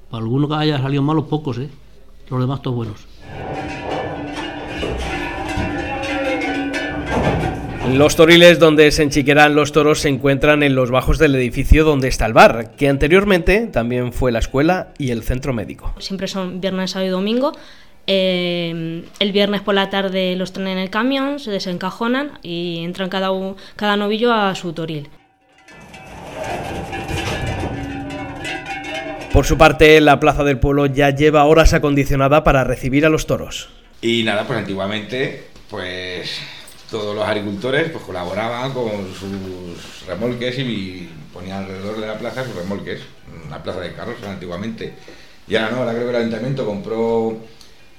Para 0.09 0.23
alguno 0.23 0.47
que 0.47 0.55
haya 0.55 0.79
salido 0.79 1.01
malos, 1.01 1.25
pocos, 1.25 1.57
¿eh? 1.57 1.69
Los 2.29 2.39
demás 2.39 2.61
todos 2.61 2.75
buenos. 2.75 3.05
Los 7.93 8.15
toriles 8.15 8.59
donde 8.59 8.91
se 8.91 9.03
enchiqueran 9.03 9.55
los 9.55 9.71
toros 9.71 9.99
se 9.99 10.09
encuentran 10.09 10.63
en 10.63 10.75
los 10.75 10.91
bajos 10.91 11.17
del 11.17 11.35
edificio 11.35 11.83
donde 11.83 12.07
está 12.07 12.25
el 12.25 12.33
bar, 12.33 12.75
que 12.75 12.89
anteriormente 12.89 13.67
también 13.67 14.11
fue 14.11 14.31
la 14.31 14.39
escuela 14.39 14.89
y 14.97 15.11
el 15.11 15.23
centro 15.23 15.53
médico. 15.53 15.93
Siempre 15.99 16.27
son 16.27 16.59
viernes, 16.59 16.91
sábado 16.91 17.07
y 17.07 17.11
domingo. 17.11 17.53
Eh, 18.07 19.03
el 19.19 19.31
viernes 19.31 19.61
por 19.61 19.75
la 19.75 19.89
tarde 19.89 20.35
los 20.35 20.51
traen 20.51 20.69
en 20.69 20.77
el 20.79 20.89
camión, 20.89 21.39
se 21.39 21.51
desencajonan 21.51 22.39
y 22.41 22.83
entran 22.83 23.09
cada, 23.09 23.29
cada 23.75 23.97
novillo 23.97 24.33
a 24.33 24.53
su 24.55 24.73
toril. 24.73 25.07
Por 29.31 29.45
su 29.45 29.57
parte, 29.57 29.99
la 30.01 30.19
plaza 30.19 30.43
del 30.43 30.59
pueblo 30.59 30.85
ya 30.85 31.09
lleva 31.09 31.45
horas 31.45 31.73
acondicionada 31.73 32.43
para 32.43 32.63
recibir 32.63 33.05
a 33.05 33.09
los 33.09 33.27
toros. 33.27 33.69
Y 34.01 34.23
nada, 34.23 34.45
pues 34.47 34.59
antiguamente, 34.59 35.47
pues 35.69 36.39
todos 36.89 37.15
los 37.15 37.25
agricultores 37.25 37.89
pues 37.89 38.03
colaboraban 38.03 38.71
con 38.73 39.13
sus 39.13 40.05
remolques 40.07 40.57
y 40.59 41.09
ponían 41.33 41.63
alrededor 41.63 41.99
de 41.99 42.07
la 42.07 42.17
plaza 42.17 42.45
sus 42.45 42.55
remolques, 42.55 43.01
una 43.47 43.61
plaza 43.61 43.81
de 43.81 43.93
carros 43.93 44.15
antiguamente. 44.23 44.93
Y 45.47 45.55
ahora 45.55 45.71
no, 45.71 45.77
ahora 45.77 45.93
creo 45.93 46.05
que 46.05 46.09
el 46.09 46.15
ayuntamiento 46.15 46.65
compró 46.65 47.37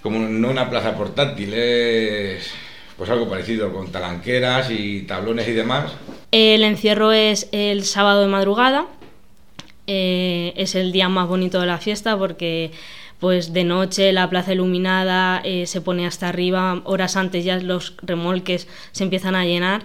como 0.03 0.21
no 0.21 0.51
una 0.51 0.71
plaza 0.71 0.97
portátil, 0.97 1.53
es 1.55 2.51
pues 2.97 3.11
algo 3.11 3.29
parecido 3.29 3.73
con 3.73 3.93
talanqueras 3.93 4.71
y 4.71 5.03
tablones 5.03 5.49
y 5.49 5.53
demás. 5.53 5.93
El 6.31 6.63
encierro 6.63 7.13
es 7.13 7.49
el 7.53 7.85
sábado 7.85 8.23
de 8.23 8.29
madrugada, 8.29 8.87
eh, 9.87 10.53
es 10.57 10.75
el 10.75 10.93
día 10.93 11.09
más 11.09 11.29
bonito 11.29 11.61
de 11.61 11.67
la 11.67 11.79
fiesta 11.79 12.17
porque 12.17 12.73
pues 13.21 13.53
de 13.53 13.65
noche 13.65 14.13
la 14.13 14.29
plaza 14.29 14.53
iluminada 14.53 15.41
eh, 15.45 15.67
se 15.67 15.81
pone 15.81 16.07
hasta 16.07 16.29
arriba, 16.29 16.81
horas 16.85 17.17
antes 17.17 17.45
ya 17.45 17.59
los 17.59 17.95
remolques 18.03 18.69
se 18.93 19.05
empiezan 19.05 19.35
a 19.35 19.45
llenar 19.45 19.83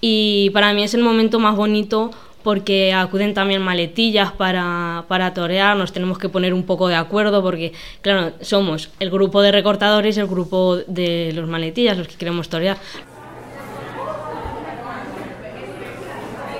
y 0.00 0.50
para 0.50 0.72
mí 0.74 0.82
es 0.82 0.94
el 0.94 1.02
momento 1.02 1.38
más 1.38 1.56
bonito 1.56 2.10
porque 2.44 2.92
acuden 2.92 3.32
también 3.32 3.62
maletillas 3.62 4.30
para, 4.32 5.06
para 5.08 5.32
torear, 5.32 5.76
nos 5.78 5.92
tenemos 5.92 6.18
que 6.18 6.28
poner 6.28 6.52
un 6.52 6.64
poco 6.64 6.88
de 6.88 6.94
acuerdo 6.94 7.42
porque, 7.42 7.72
claro, 8.02 8.32
somos 8.42 8.90
el 9.00 9.10
grupo 9.10 9.40
de 9.40 9.50
recortadores 9.50 10.18
y 10.18 10.20
el 10.20 10.26
grupo 10.26 10.76
de 10.86 11.32
los 11.34 11.48
maletillas, 11.48 11.96
los 11.96 12.06
que 12.06 12.16
queremos 12.16 12.50
torear. 12.50 12.76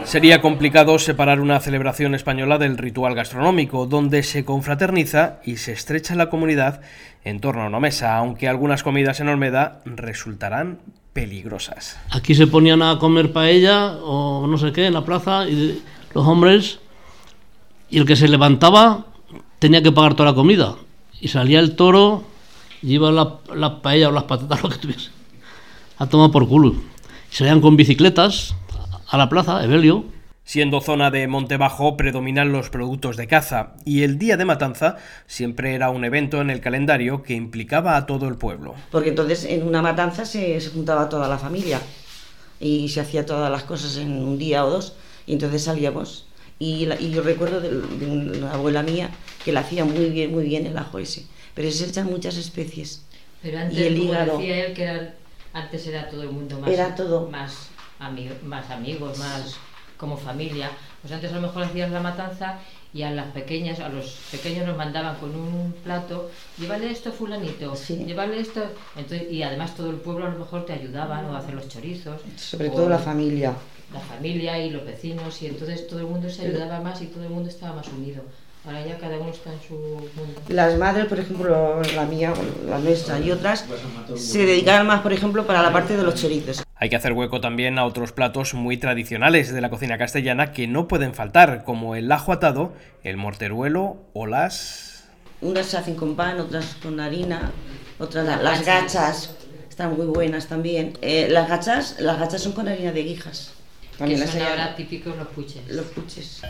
Sería 0.05 0.43
complicado 0.43 0.99
separar 0.99 1.41
una 1.41 1.59
celebración 1.61 2.15
española 2.15 2.59
del 2.59 2.77
ritual 2.77 3.15
gastronómico, 3.15 3.87
donde 3.87 4.23
se 4.23 4.45
confraterniza 4.45 5.41
y 5.45 5.57
se 5.57 5.73
estrecha 5.73 6.15
la 6.15 6.29
comunidad 6.29 6.83
en 7.25 7.41
torno 7.41 7.63
a 7.63 7.67
una 7.67 7.81
mesa, 7.81 8.17
aunque 8.17 8.47
algunas 8.47 8.83
comidas 8.83 9.21
en 9.21 9.29
Olmeda 9.29 9.81
resultarán 9.87 10.79
peligrosas. 11.15 11.99
Aquí 12.11 12.35
se 12.35 12.47
ponían 12.47 12.83
a 12.83 12.99
comer 12.99 13.33
paella 13.33 13.97
o 14.03 14.47
no 14.47 14.59
sé 14.59 14.73
qué 14.73 14.87
en 14.87 14.95
la 14.95 15.05
plaza 15.05 15.49
y 15.49 15.83
los 16.15 16.27
hombres 16.27 16.81
y 17.89 17.99
el 17.99 18.07
que 18.07 18.15
se 18.15 18.29
levantaba 18.29 19.07
tenía 19.59 19.83
que 19.83 19.91
pagar 19.91 20.15
toda 20.15 20.31
la 20.31 20.35
comida 20.35 20.77
y 21.21 21.29
salía 21.29 21.61
el 21.61 21.77
toro 21.77 22.25
y 22.83 22.95
iba 22.95 23.11
la, 23.11 23.39
la 23.55 23.81
paella 23.81 24.11
o 24.11 24.13
las 24.13 24.25
patatas 24.25 24.63
lo 24.63 24.69
que 24.69 24.79
tuviese 24.79 25.11
a 25.99 26.07
tomar 26.07 26.31
por 26.31 26.47
culo. 26.47 26.75
Y 27.33 27.35
salían 27.35 27.61
con 27.61 27.77
bicicletas 27.77 28.55
a 29.14 29.16
la 29.18 29.28
plaza, 29.28 29.62
Evelio. 29.64 30.04
Siendo 30.47 30.80
zona 30.83 31.11
de 31.11 31.26
Monte 31.26 31.56
Bajo, 31.56 31.97
predominan 31.97 32.52
los 32.52 32.68
productos 32.68 33.16
de 33.16 33.26
caza, 33.26 33.75
y 33.87 34.02
el 34.02 34.18
día 34.18 34.37
de 34.37 34.44
matanza 34.44 34.97
siempre 35.26 35.75
era 35.75 35.88
un 35.88 36.04
evento 36.04 36.40
en 36.42 36.50
el 36.50 36.61
calendario 36.61 37.23
que 37.23 37.33
implicaba 37.35 37.97
a 37.97 38.04
todo 38.06 38.28
el 38.28 38.35
pueblo. 38.37 38.75
Porque 38.90 39.09
entonces 39.11 39.44
en 39.47 39.66
una 39.66 39.80
matanza 39.80 40.26
se, 40.26 40.61
se 40.61 40.68
juntaba 40.71 41.09
toda 41.09 41.28
la 41.28 41.38
familia 41.38 41.80
y 42.61 42.88
se 42.90 43.00
hacía 43.00 43.25
todas 43.25 43.50
las 43.50 43.62
cosas 43.64 43.97
en 43.97 44.12
un 44.23 44.37
día 44.37 44.66
o 44.66 44.71
dos, 44.71 44.97
y 45.26 45.33
entonces 45.33 45.62
salíamos. 45.64 46.26
Y, 46.59 46.85
la- 46.87 47.00
y 47.00 47.11
yo 47.11 47.23
recuerdo 47.23 47.61
de, 47.61 47.71
de 47.71 48.06
una 48.06 48.52
abuela 48.52 48.83
mía 48.83 49.11
que 49.44 49.52
la 49.52 49.61
hacía 49.61 49.85
muy 49.87 50.11
bien, 50.11 50.30
muy 50.30 50.44
bien 50.44 50.66
el 50.66 50.76
ajo 50.76 50.99
ese, 50.99 51.25
pero 51.54 51.71
se 51.71 51.87
echan 51.87 52.06
muchas 52.06 52.37
especies. 52.37 53.02
Pero 53.42 53.61
antes, 53.61 53.78
y 53.78 53.83
el 53.85 53.97
como 53.99 54.11
hígado. 54.12 54.38
decía 54.38 54.66
él, 54.66 54.75
que 54.75 54.83
era- 54.83 55.14
antes 55.54 55.87
era 55.87 56.11
todo 56.11 56.23
el 56.23 56.30
mundo 56.30 56.59
más, 56.61 56.68
Era 56.71 56.94
todo. 56.94 57.30
más, 57.30 57.71
ami- 58.11 58.41
más 58.43 58.71
amigos, 58.71 59.19
más 59.19 59.57
como 59.97 60.17
familia. 60.17 60.71
Pues 61.03 61.13
antes 61.13 61.33
a 61.33 61.37
lo 61.37 61.43
mejor 61.43 61.65
hacías 61.65 61.91
la 61.91 62.01
matanza 62.01 62.59
y 62.93 63.03
a 63.03 63.11
las 63.11 63.27
pequeñas, 63.33 63.81
a 63.81 63.89
los 63.89 64.19
pequeños 64.31 64.67
nos 64.67 64.77
mandaban 64.77 65.17
con 65.17 65.35
un 65.35 65.73
plato, 65.85 66.31
llévale 66.59 66.91
esto 66.91 67.13
fulanito, 67.13 67.75
llévale 68.07 68.39
esto, 68.41 68.63
entonces, 68.97 69.31
y 69.31 69.43
además 69.43 69.75
todo 69.75 69.91
el 69.91 69.97
pueblo 69.97 70.27
a 70.27 70.31
lo 70.31 70.39
mejor 70.39 70.65
te 70.65 70.73
ayudaban 70.73 71.25
o 71.27 71.35
a 71.35 71.39
hacer 71.39 71.55
los 71.55 71.69
chorizos. 71.69 72.21
Sobre 72.37 72.71
todo 72.71 72.89
la 72.89 72.99
familia. 72.99 73.55
La 73.93 74.01
familia 74.01 74.59
y 74.59 74.71
los 74.71 74.85
vecinos, 74.85 75.41
y 75.43 75.47
entonces 75.47 75.87
todo 75.87 76.01
el 76.01 76.07
mundo 76.07 76.29
se 76.31 76.47
ayudaba 76.47 76.81
más 76.81 77.01
y 77.03 77.07
todo 77.07 77.25
el 77.25 77.31
mundo 77.31 77.49
estaba 77.49 77.77
más 77.77 77.89
unido. 77.89 78.23
Ahora 78.66 78.87
ya 78.87 78.97
cada 78.97 79.18
uno 79.18 79.30
está 79.30 79.52
en 79.52 79.61
su 79.61 79.75
mundo. 79.75 80.09
Las 80.49 80.78
madres, 80.78 81.04
por 81.06 81.21
ejemplo, 81.21 81.83
la 81.94 82.04
mía, 82.06 82.33
la 82.66 82.78
nuestra 82.78 83.18
y 83.21 83.30
otras, 83.30 83.66
se 84.16 84.47
dedicaban 84.47 84.87
más, 84.87 85.02
por 85.02 85.12
ejemplo, 85.12 85.47
para 85.47 85.61
la 85.61 85.71
parte 85.71 85.97
de 85.99 86.02
los 86.02 86.14
chorizos. 86.14 86.62
Hay 86.76 86.88
que 86.88 86.97
hacer 86.97 87.12
hueco 87.12 87.42
también 87.42 87.78
a 87.78 87.85
otros 87.85 88.12
platos 88.12 88.54
muy 88.54 88.78
tradicionales 88.78 89.52
de 89.52 89.61
la 89.61 89.68
cocina 89.68 89.99
castellana 89.99 90.52
que 90.52 90.66
no 90.66 90.88
pueden 90.88 91.12
faltar, 91.14 91.62
como 91.64 91.94
el 91.94 92.11
ajo 92.11 92.33
atado, 92.33 92.73
el 93.02 93.18
morteruelo 93.18 93.99
o 94.14 94.26
las... 94.26 95.04
Unas 95.42 95.66
se 95.66 95.76
hacen 95.76 95.94
con 95.94 96.16
pan, 96.16 96.40
otras 96.40 96.76
con 96.83 96.99
harina, 97.00 97.52
otras 97.99 98.25
Las 98.25 98.42
las 98.42 98.64
gachas. 98.64 99.37
están 99.68 99.94
muy 99.94 100.06
buenas 100.06 100.47
también. 100.47 100.97
Eh, 101.02 101.28
las 101.30 101.50
gachas, 101.50 101.97
las 102.00 102.18
gachas 102.18 102.40
son 102.42 102.52
con 102.52 102.66
harina 102.66 102.92
de 102.92 103.02
guijas. 103.02 103.52
Que 103.92 103.99
También 103.99 104.21
las 104.21 104.30
son 104.30 104.40
hay- 104.40 104.47
ahora 104.49 104.75
típicos 104.75 105.14
los 105.18 105.28
puches. 105.28 105.61
Los 105.68 105.85
puches. 105.87 106.40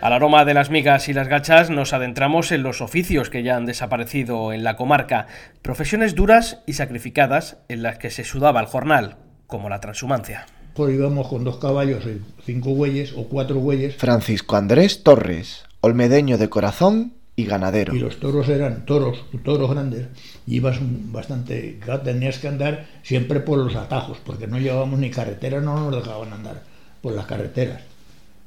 Al 0.00 0.14
aroma 0.14 0.44
de 0.46 0.54
las 0.54 0.70
migas 0.70 1.08
y 1.08 1.12
las 1.12 1.28
gachas 1.28 1.68
nos 1.68 1.92
adentramos 1.92 2.52
en 2.52 2.62
los 2.62 2.80
oficios 2.80 3.28
que 3.28 3.42
ya 3.42 3.56
han 3.56 3.66
desaparecido 3.66 4.52
en 4.52 4.64
la 4.64 4.76
comarca, 4.76 5.26
profesiones 5.60 6.14
duras 6.14 6.60
y 6.66 6.72
sacrificadas 6.72 7.58
en 7.68 7.82
las 7.82 7.98
que 7.98 8.10
se 8.10 8.24
sudaba 8.24 8.60
el 8.60 8.66
jornal, 8.66 9.16
como 9.46 9.68
la 9.68 9.80
transhumancia. 9.80 10.46
Pues 10.74 10.94
íbamos 10.94 11.28
con 11.28 11.44
dos 11.44 11.58
caballos 11.58 12.04
y 12.06 12.22
cinco 12.44 12.70
bueyes 12.74 13.12
o 13.14 13.24
cuatro 13.28 13.56
bueyes 13.58 13.96
Francisco 13.96 14.56
Andrés 14.56 15.02
Torres, 15.02 15.64
olmedeño 15.82 16.38
de 16.38 16.48
corazón 16.48 17.12
y 17.36 17.44
ganadero. 17.44 17.94
y 17.94 17.98
los 17.98 18.18
toros 18.20 18.48
eran 18.48 18.86
toros, 18.86 19.24
toros 19.44 19.70
grandes. 19.70 20.06
Y 20.46 20.56
ibas 20.56 20.78
un- 20.80 21.12
bastante, 21.12 21.78
tenías 22.04 22.38
que 22.38 22.48
andar 22.48 22.86
siempre 23.02 23.40
por 23.40 23.58
los 23.58 23.76
atajos, 23.76 24.18
porque 24.24 24.46
no 24.46 24.58
llevábamos 24.58 24.98
ni 24.98 25.10
carretera, 25.10 25.60
no 25.60 25.78
nos 25.90 26.02
dejaban 26.04 26.32
andar 26.32 26.62
por 27.02 27.14
las 27.14 27.26
carreteras. 27.26 27.82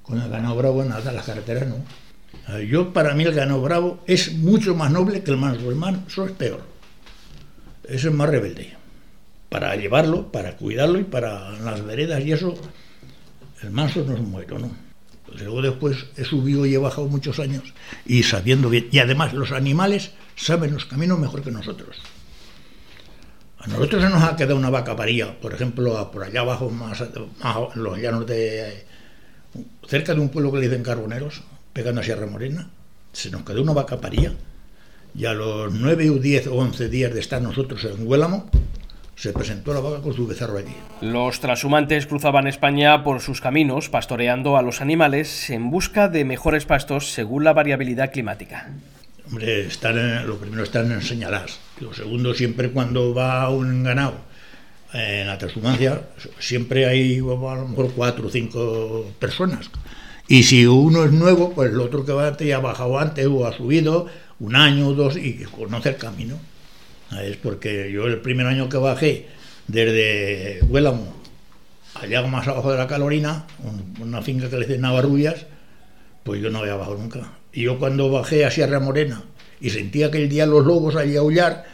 Con 0.04 0.22
el 0.22 0.30
ganado 0.30 0.56
bravo 0.56 0.84
nada, 0.84 1.12
las 1.12 1.26
carreteras 1.26 1.68
no. 1.68 1.78
Ver, 2.48 2.68
Yo, 2.68 2.94
para 2.94 3.14
mí, 3.16 3.24
el 3.24 3.34
ganado 3.34 3.62
bravo 3.62 4.04
es 4.06 4.34
mucho 4.34 4.76
más 4.76 4.92
noble 4.92 5.24
que 5.24 5.32
el 5.32 5.38
manso. 5.38 5.70
El 5.70 5.76
manso 5.76 6.26
es 6.26 6.32
peor. 6.34 6.62
Eso 7.84 8.10
es 8.10 8.14
más 8.14 8.30
rebelde. 8.30 8.76
Para 9.50 9.76
llevarlo, 9.76 10.32
para 10.32 10.58
cuidarlo 10.58 11.00
y 11.00 11.04
para 11.04 11.52
las 11.60 11.84
veredas 11.86 12.24
y 12.24 12.32
eso, 12.32 12.56
el 13.62 13.72
manso 13.72 14.04
no 14.04 14.14
es 14.14 14.22
muero, 14.22 14.60
¿no? 14.60 14.72
Luego 15.38 15.62
después 15.62 16.06
he 16.18 16.24
subido 16.26 16.66
y 16.66 16.76
he 16.76 16.78
bajado 16.78 17.08
muchos 17.08 17.40
años 17.40 17.74
y 18.06 18.24
sabiendo 18.24 18.70
bien. 18.70 18.88
Y 18.92 19.00
además 19.00 19.34
los 19.34 19.52
animales 19.52 20.12
saben 20.36 20.74
los 20.74 20.86
caminos 20.86 21.20
mejor 21.20 21.42
que 21.42 21.52
nosotros. 21.52 21.98
A 23.60 23.68
nosotros 23.68 24.04
se 24.04 24.10
nos 24.10 24.22
ha 24.22 24.36
quedado 24.36 24.58
una 24.58 24.70
vaca 24.70 24.96
paría, 24.96 25.40
por 25.40 25.54
ejemplo, 25.54 26.12
por 26.12 26.24
allá 26.24 26.42
abajo, 26.42 26.70
más, 26.70 27.02
más 27.42 27.76
los 27.76 27.98
llanos 27.98 28.28
de... 28.28 28.86
cerca 29.88 30.14
de 30.14 30.20
un 30.22 30.30
pueblo 30.30 30.52
que 30.52 30.60
le 30.60 30.68
dicen 30.70 30.84
Carboneros, 30.84 31.44
pegando 31.74 32.02
a 32.02 32.04
Sierra 32.04 32.26
Morena, 32.28 32.70
se 33.12 33.30
nos 33.32 33.44
quedó 33.44 33.62
una 33.62 33.74
vaca 33.74 34.00
paría. 34.02 34.34
Y 35.16 35.26
a 35.26 35.34
los 35.34 35.72
nueve 35.74 36.10
o 36.10 36.16
diez 36.16 36.48
o 36.48 36.56
once 36.56 36.90
días 36.90 37.14
de 37.14 37.20
estar 37.20 37.42
nosotros 37.42 37.84
en 37.86 38.08
Huélamo, 38.08 38.50
se 39.16 39.32
presentó 39.32 39.74
la 39.74 39.80
vaca 39.80 40.02
con 40.02 40.14
su 40.14 40.26
becerro 40.26 40.58
allí. 40.58 40.74
Los 41.02 41.40
transhumantes 41.40 42.08
cruzaban 42.08 42.48
España 42.48 43.04
por 43.04 43.22
sus 43.22 43.42
caminos, 43.42 43.90
pastoreando 43.90 44.58
a 44.58 44.64
los 44.64 44.82
animales 44.82 45.52
en 45.52 45.70
busca 45.70 46.08
de 46.10 46.26
mejores 46.26 46.66
pastos 46.66 47.12
según 47.12 47.44
la 47.44 47.54
variabilidad 47.54 48.12
climática. 48.12 48.72
Hombre, 49.28 49.68
están 49.68 49.98
en- 50.00 50.28
lo 50.28 50.38
primero 50.38 50.64
están 50.64 50.92
en 50.92 51.02
señaladas. 51.04 51.60
Lo 51.80 51.94
segundo, 51.94 52.34
siempre 52.34 52.72
cuando 52.72 53.14
va 53.14 53.48
un 53.50 53.84
ganado 53.84 54.16
en 54.94 55.28
la 55.28 55.38
transhumancia, 55.38 56.02
siempre 56.40 56.86
hay 56.86 57.18
a 57.18 57.22
lo 57.22 57.68
mejor 57.68 57.92
cuatro 57.96 58.28
o 58.28 58.30
cinco 58.30 59.12
personas. 59.20 59.70
Y 60.28 60.44
si 60.44 60.66
uno 60.66 61.04
es 61.04 61.12
nuevo, 61.12 61.52
pues 61.54 61.72
el 61.72 61.80
otro 61.82 62.06
que 62.06 62.12
va 62.14 62.36
ya 62.38 62.58
ha 62.58 62.60
bajado 62.60 62.98
antes 63.00 63.26
o 63.28 63.46
ha 63.46 63.54
subido 63.58 64.08
un 64.40 64.56
año 64.56 64.88
o 64.90 64.94
dos 64.94 65.18
y 65.18 65.44
conoce 65.46 65.90
el 65.90 65.98
camino. 65.98 66.40
Es 67.22 67.38
porque 67.38 67.92
yo 67.92 68.06
el 68.08 68.20
primer 68.22 68.46
año 68.48 68.70
que 68.70 68.78
bajé 68.78 69.28
desde 69.68 70.60
Huélamo, 70.66 71.14
allá 71.96 72.22
más 72.28 72.48
abajo 72.48 72.72
de 72.72 72.78
la 72.78 72.88
Calorina, 72.88 73.46
un- 73.64 73.94
una 74.02 74.22
finca 74.22 74.50
que 74.50 74.58
le 74.58 74.66
dicen 74.66 74.82
Navarrullas, 74.82 75.46
pues 76.24 76.42
yo 76.42 76.50
no 76.50 76.60
había 76.60 76.76
bajado 76.76 76.98
nunca. 76.98 77.34
Y 77.52 77.64
yo 77.64 77.78
cuando 77.78 78.10
bajé 78.10 78.46
a 78.46 78.52
Sierra 78.52 78.80
Morena 78.80 79.24
y 79.62 79.70
sentía 79.70 80.10
que 80.10 80.18
el 80.24 80.30
día 80.30 80.46
los 80.46 80.66
lobos 80.66 80.96
allí 80.96 81.16
aullar, 81.18 81.66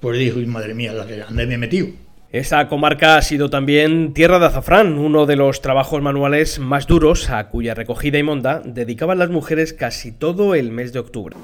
pues 0.00 0.18
dijo, 0.18 0.40
"Y 0.40 0.46
madre 0.46 0.74
mía, 0.74 0.92
la 0.92 1.06
que 1.06 1.22
me 1.30 1.44
he 1.44 1.58
metido. 1.58 1.88
Esta 2.32 2.66
comarca 2.66 3.18
ha 3.18 3.22
sido 3.22 3.50
también 3.50 4.14
tierra 4.14 4.38
de 4.38 4.46
azafrán, 4.46 4.96
uno 4.96 5.26
de 5.26 5.36
los 5.36 5.60
trabajos 5.60 6.00
manuales 6.00 6.58
más 6.58 6.86
duros 6.86 7.28
a 7.28 7.50
cuya 7.50 7.74
recogida 7.74 8.16
y 8.16 8.22
monda 8.22 8.62
dedicaban 8.64 9.18
las 9.18 9.28
mujeres 9.28 9.74
casi 9.74 10.12
todo 10.12 10.54
el 10.54 10.72
mes 10.72 10.94
de 10.94 11.00
octubre. 11.00 11.36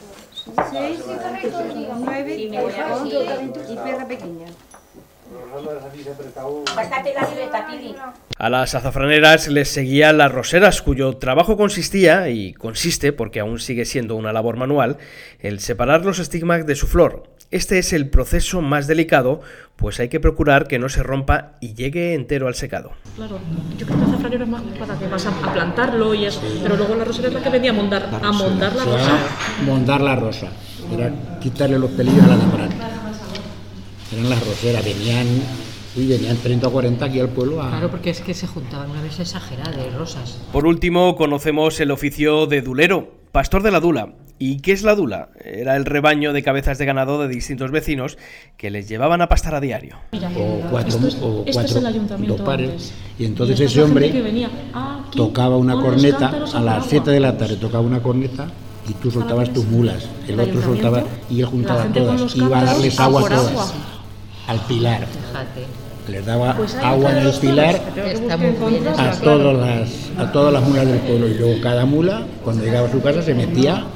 Seis, 0.72 1.00
nueve, 1.98 2.50
ocho 2.64 3.22
y 3.68 3.76
perra 3.76 4.08
pequeña. 4.08 4.46
A 8.38 8.48
las 8.48 8.74
azafraneras 8.74 9.48
les 9.48 9.68
seguían 9.68 10.16
las 10.16 10.32
roseras, 10.32 10.80
cuyo 10.80 11.18
trabajo 11.18 11.58
consistía, 11.58 12.30
y 12.30 12.54
consiste 12.54 13.12
porque 13.12 13.40
aún 13.40 13.58
sigue 13.58 13.84
siendo 13.84 14.16
una 14.16 14.32
labor 14.32 14.56
manual, 14.56 14.96
el 15.40 15.60
separar 15.60 16.06
los 16.06 16.18
estigmas 16.18 16.66
de 16.66 16.76
su 16.76 16.86
flor. 16.86 17.24
Este 17.50 17.78
es 17.78 17.94
el 17.94 18.10
proceso 18.10 18.60
más 18.60 18.86
delicado, 18.86 19.40
pues 19.76 20.00
hay 20.00 20.10
que 20.10 20.20
procurar 20.20 20.68
que 20.68 20.78
no 20.78 20.90
se 20.90 21.02
rompa 21.02 21.52
y 21.62 21.72
llegue 21.72 22.12
entero 22.12 22.46
al 22.46 22.54
secado. 22.54 22.92
Claro, 23.16 23.38
yo 23.78 23.86
creo 23.86 23.98
que 23.98 24.04
el 24.04 24.10
azafranero 24.10 24.44
es 24.44 24.50
más 24.50 24.62
para 24.78 24.98
que 24.98 25.06
vas 25.06 25.24
a, 25.24 25.52
plantarlo 25.52 26.12
y 26.12 26.26
eso, 26.26 26.42
pero 26.62 26.76
luego 26.76 26.94
la 26.94 27.04
rosera 27.04 27.28
es 27.28 27.34
la 27.34 27.42
que 27.42 27.48
venía 27.48 27.70
a 27.70 27.74
mondar 27.74 28.06
la, 28.12 28.28
a 28.28 28.32
mondar 28.32 28.76
la 28.76 28.84
rosa. 28.84 29.18
Mondar 29.64 30.00
la 30.02 30.16
rosa, 30.16 30.48
era 30.92 31.10
quitarle 31.40 31.78
los 31.78 31.90
pelillos 31.92 32.22
a 32.24 32.28
la 32.28 32.36
temporada. 32.36 32.70
Eran 34.12 34.28
las 34.28 34.46
roseras, 34.46 34.84
venían 34.84 35.26
y 35.96 36.06
venían 36.06 36.36
30 36.36 36.68
o 36.68 36.70
40 36.70 37.04
aquí 37.04 37.20
al 37.20 37.30
pueblo. 37.30 37.62
A... 37.62 37.70
Claro, 37.70 37.90
porque 37.90 38.10
es 38.10 38.20
que 38.20 38.34
se 38.34 38.46
juntaban 38.46 38.90
una 38.90 39.00
vez 39.00 39.18
exagerada 39.20 39.70
de 39.70 39.90
rosas. 39.90 40.38
Por 40.52 40.66
último, 40.66 41.16
conocemos 41.16 41.80
el 41.80 41.92
oficio 41.92 42.46
de 42.46 42.60
dulero, 42.60 43.17
pastor 43.32 43.62
de 43.62 43.70
la 43.70 43.80
dula. 43.80 44.14
¿Y 44.40 44.60
qué 44.60 44.70
es 44.70 44.84
la 44.84 44.94
dula? 44.94 45.30
Era 45.44 45.74
el 45.74 45.84
rebaño 45.84 46.32
de 46.32 46.44
cabezas 46.44 46.78
de 46.78 46.84
ganado 46.84 47.20
de 47.20 47.26
distintos 47.26 47.72
vecinos 47.72 48.18
que 48.56 48.70
les 48.70 48.88
llevaban 48.88 49.20
a 49.20 49.28
pastar 49.28 49.54
a 49.56 49.60
diario. 49.60 49.96
o 50.12 50.60
cuatro, 50.70 50.88
esto 50.88 51.08
es, 51.08 51.14
o 51.20 51.42
esto 51.44 51.52
cuatro 51.52 51.70
es 51.70 51.76
el 51.76 51.86
ayuntamiento 51.86 52.44
pares. 52.44 52.94
Y 53.18 53.24
entonces 53.24 53.58
y 53.58 53.64
ese 53.64 53.82
hombre 53.82 54.12
tocaba 55.14 55.56
una 55.56 55.74
corneta 55.74 56.44
a 56.54 56.60
las 56.60 56.86
7 56.86 57.10
de 57.10 57.20
la 57.20 57.36
tarde, 57.36 57.56
tocaba 57.56 57.82
una 57.82 58.00
corneta 58.00 58.46
y 58.88 58.92
tú 58.94 59.10
soltabas 59.10 59.52
tus 59.52 59.64
mulas, 59.64 60.08
el, 60.28 60.38
otro 60.38 60.62
soltaba 60.62 61.02
y 61.28 61.40
él 61.40 61.46
juntaba 61.46 61.84
todas, 61.92 62.36
iba 62.36 62.60
a 62.60 62.64
darles 62.64 63.00
agua 63.00 63.22
a 63.22 63.28
todas, 63.28 63.74
al 64.46 64.60
pilar. 64.60 65.06
Fíjate 65.06 65.88
les 66.08 66.24
daba 66.24 66.56
pues 66.56 66.74
agua 66.76 67.12
en 67.12 67.26
el 67.26 67.32
pilar 67.34 67.80
a 68.96 69.12
todas, 69.12 69.56
las, 69.56 70.07
a 70.18 70.32
todas 70.32 70.52
las 70.52 70.62
mulas 70.62 70.86
del 70.86 70.98
pueblo 70.98 71.28
y 71.28 71.34
luego 71.34 71.60
cada 71.62 71.86
mula 71.86 72.26
cuando 72.42 72.64
llegaba 72.64 72.88
a 72.88 72.90
su 72.90 73.00
casa 73.00 73.22
se 73.22 73.34
metía. 73.34 73.86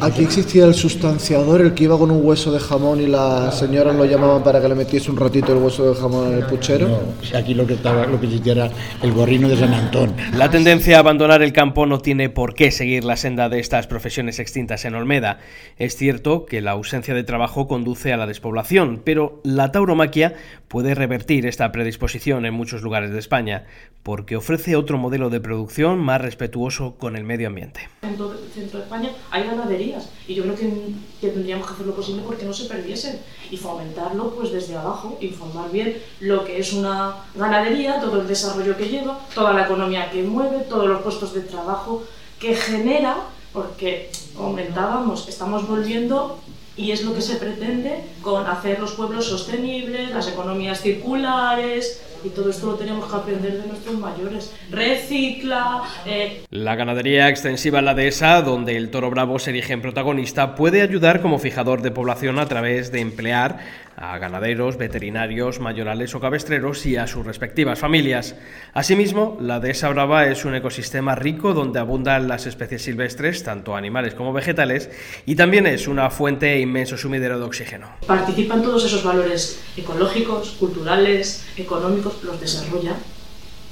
Aquí 0.00 0.22
existía 0.22 0.64
el 0.64 0.74
sustanciador, 0.74 1.60
el 1.60 1.74
que 1.74 1.84
iba 1.84 1.98
con 1.98 2.10
un 2.10 2.24
hueso 2.24 2.52
de 2.52 2.60
jamón 2.60 3.00
y 3.00 3.06
las 3.06 3.58
señoras 3.58 3.96
lo 3.96 4.04
llamaban 4.04 4.44
para 4.44 4.60
que 4.60 4.68
le 4.68 4.74
metiese 4.74 5.10
un 5.10 5.16
ratito 5.16 5.52
el 5.52 5.58
hueso 5.58 5.92
de 5.92 6.00
jamón 6.00 6.32
en 6.32 6.38
el 6.38 6.46
puchero. 6.46 6.88
No, 6.88 7.38
aquí 7.38 7.54
lo 7.54 7.66
que 7.66 7.74
estaba, 7.74 8.06
lo 8.06 8.20
que 8.20 8.26
existía 8.26 8.52
era 8.52 8.70
el 9.02 9.12
gorrino 9.12 9.48
de 9.48 9.56
San 9.56 9.74
Antón. 9.74 10.14
La 10.36 10.50
tendencia 10.50 10.96
a 10.96 11.00
abandonar 11.00 11.42
el 11.42 11.52
campo 11.52 11.86
no 11.86 11.98
tiene 11.98 12.28
por 12.28 12.54
qué 12.54 12.70
seguir 12.70 13.04
la 13.04 13.16
senda 13.16 13.48
de 13.48 13.58
estas 13.58 13.86
profesiones 13.88 14.38
extintas 14.38 14.84
en 14.84 14.94
Olmeda. 14.94 15.38
Es 15.78 15.96
cierto 15.96 16.46
que 16.46 16.60
la 16.60 16.72
ausencia 16.72 17.14
de 17.14 17.24
trabajo 17.24 17.66
conduce 17.66 18.12
a 18.12 18.16
la 18.16 18.26
despoblación, 18.26 19.00
pero 19.04 19.40
la 19.42 19.72
tauromaquia 19.72 20.34
puede 20.68 20.94
revertir 20.94 21.46
esta 21.46 21.72
predisposición 21.72 22.46
en 22.46 22.54
muchos 22.54 22.82
lugares 22.82 23.10
de 23.10 23.18
España, 23.18 23.64
porque 24.02 24.36
ofrece 24.36 24.76
otro 24.76 24.98
modelo 24.98 25.30
de 25.30 25.40
producción 25.40 25.71
más 25.80 26.20
respetuoso 26.20 26.96
con 26.98 27.16
el 27.16 27.24
medio 27.24 27.48
ambiente. 27.48 27.88
En 28.02 28.16
todo 28.16 28.34
el 28.34 28.50
centro 28.52 28.78
de 28.78 28.84
España 28.84 29.10
hay 29.30 29.44
ganaderías 29.44 30.10
y 30.28 30.34
yo 30.34 30.42
creo 30.42 30.54
que, 30.54 31.28
tendríamos 31.28 31.66
que 31.66 31.72
hacer 31.72 31.86
lo 31.86 31.94
posible 31.94 32.22
porque 32.26 32.44
no 32.44 32.52
se 32.52 32.66
perdiesen 32.66 33.20
y 33.50 33.56
fomentarlo 33.56 34.34
pues 34.34 34.52
desde 34.52 34.76
abajo, 34.76 35.16
informar 35.20 35.70
bien 35.70 35.96
lo 36.20 36.44
que 36.44 36.58
es 36.58 36.74
una 36.74 37.24
ganadería, 37.34 38.00
todo 38.00 38.20
el 38.20 38.28
desarrollo 38.28 38.76
que 38.76 38.88
lleva, 38.88 39.18
toda 39.34 39.54
la 39.54 39.64
economía 39.64 40.10
que 40.10 40.22
mueve, 40.22 40.64
todos 40.68 40.88
los 40.88 41.00
puestos 41.00 41.32
de 41.32 41.40
trabajo 41.40 42.02
que 42.38 42.54
genera, 42.54 43.16
porque 43.52 44.10
comentábamos, 44.36 45.28
estamos 45.28 45.66
volviendo 45.66 46.38
y 46.76 46.90
es 46.90 47.02
lo 47.02 47.14
que 47.14 47.22
se 47.22 47.36
pretende 47.36 48.04
con 48.22 48.46
hacer 48.46 48.78
los 48.78 48.92
pueblos 48.92 49.26
sostenibles, 49.26 50.10
las 50.10 50.28
economías 50.28 50.80
circulares, 50.80 52.02
y 52.24 52.30
todo 52.30 52.50
esto 52.50 52.66
lo 52.66 52.74
tenemos 52.74 53.10
que 53.10 53.16
aprender 53.16 53.62
de 53.62 53.68
nuestros 53.68 53.98
mayores. 53.98 54.54
Recicla. 54.70 55.82
Eh. 56.06 56.44
La 56.50 56.74
ganadería 56.74 57.28
extensiva 57.28 57.80
en 57.80 57.84
la 57.84 57.94
dehesa, 57.94 58.42
donde 58.42 58.76
el 58.76 58.90
toro 58.90 59.10
bravo 59.10 59.38
se 59.38 59.50
erige 59.50 59.72
en 59.72 59.82
protagonista, 59.82 60.54
puede 60.54 60.82
ayudar 60.82 61.20
como 61.20 61.38
fijador 61.38 61.82
de 61.82 61.90
población 61.90 62.38
a 62.38 62.46
través 62.46 62.92
de 62.92 63.00
emplear 63.00 63.58
a 63.96 64.18
ganaderos, 64.18 64.76
veterinarios, 64.76 65.60
mayorales 65.60 66.14
o 66.14 66.20
cabestreros 66.20 66.86
y 66.86 66.96
a 66.96 67.06
sus 67.06 67.26
respectivas 67.26 67.78
familias. 67.78 68.34
Asimismo, 68.74 69.38
la 69.40 69.60
dehesa 69.60 69.88
brava 69.88 70.26
es 70.26 70.44
un 70.44 70.54
ecosistema 70.54 71.14
rico 71.14 71.54
donde 71.54 71.78
abundan 71.78 72.28
las 72.28 72.46
especies 72.46 72.82
silvestres, 72.82 73.42
tanto 73.42 73.76
animales 73.76 74.14
como 74.14 74.32
vegetales, 74.32 74.90
y 75.26 75.36
también 75.36 75.66
es 75.66 75.88
una 75.88 76.10
fuente 76.10 76.54
e 76.54 76.60
inmenso 76.60 76.96
sumidero 76.96 77.38
de 77.38 77.44
oxígeno. 77.44 77.88
Participan 78.06 78.62
todos 78.62 78.84
esos 78.84 79.04
valores 79.04 79.60
ecológicos, 79.76 80.56
culturales, 80.58 81.44
económicos, 81.56 82.22
los 82.24 82.40
desarrolla. 82.40 82.96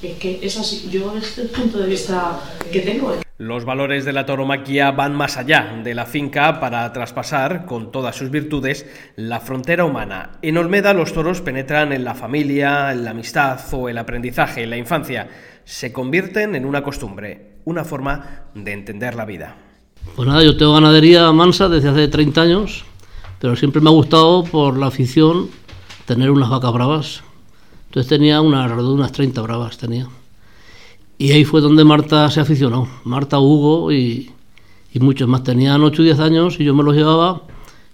Es 0.02 0.16
que 0.16 0.40
así, 0.46 0.88
yo 0.90 1.14
este 1.16 1.42
es 1.42 1.48
el 1.48 1.48
punto 1.48 1.78
de 1.78 1.86
vista 1.86 2.40
que 2.72 2.80
tengo. 2.80 3.14
Los 3.40 3.64
valores 3.64 4.04
de 4.04 4.12
la 4.12 4.26
tauromaquia 4.26 4.90
van 4.90 5.16
más 5.16 5.38
allá 5.38 5.80
de 5.82 5.94
la 5.94 6.04
finca 6.04 6.60
para 6.60 6.92
traspasar, 6.92 7.64
con 7.64 7.90
todas 7.90 8.14
sus 8.14 8.28
virtudes, 8.28 8.84
la 9.16 9.40
frontera 9.40 9.86
humana. 9.86 10.32
En 10.42 10.58
Olmeda 10.58 10.92
los 10.92 11.14
toros 11.14 11.40
penetran 11.40 11.94
en 11.94 12.04
la 12.04 12.14
familia, 12.14 12.92
en 12.92 13.02
la 13.02 13.12
amistad 13.12 13.58
o 13.72 13.88
el 13.88 13.96
aprendizaje, 13.96 14.64
en 14.64 14.68
la 14.68 14.76
infancia. 14.76 15.26
Se 15.64 15.90
convierten 15.90 16.54
en 16.54 16.66
una 16.66 16.82
costumbre, 16.82 17.52
una 17.64 17.82
forma 17.82 18.42
de 18.54 18.74
entender 18.74 19.14
la 19.14 19.24
vida. 19.24 19.56
Pues 20.14 20.28
nada, 20.28 20.44
yo 20.44 20.58
tengo 20.58 20.74
ganadería 20.74 21.32
mansa 21.32 21.70
desde 21.70 21.88
hace 21.88 22.08
30 22.08 22.42
años, 22.42 22.84
pero 23.38 23.56
siempre 23.56 23.80
me 23.80 23.88
ha 23.88 23.94
gustado 23.94 24.44
por 24.44 24.76
la 24.76 24.88
afición 24.88 25.48
tener 26.04 26.30
unas 26.30 26.50
vacas 26.50 26.74
bravas. 26.74 27.22
Entonces 27.86 28.06
tenía 28.06 28.42
unas, 28.42 28.70
unas 28.70 29.12
30 29.12 29.40
bravas, 29.40 29.78
tenía. 29.78 30.08
Y 31.20 31.32
ahí 31.32 31.44
fue 31.44 31.60
donde 31.60 31.84
Marta 31.84 32.30
se 32.30 32.40
aficionó. 32.40 32.88
Marta, 33.04 33.40
Hugo 33.40 33.92
y, 33.92 34.30
muchos 34.94 35.28
más. 35.28 35.44
Tenían 35.44 35.82
8 35.82 36.00
o 36.00 36.04
10 36.06 36.18
años 36.18 36.58
y 36.58 36.64
yo 36.64 36.72
me 36.72 36.82
los 36.82 36.96
llevaba 36.96 37.42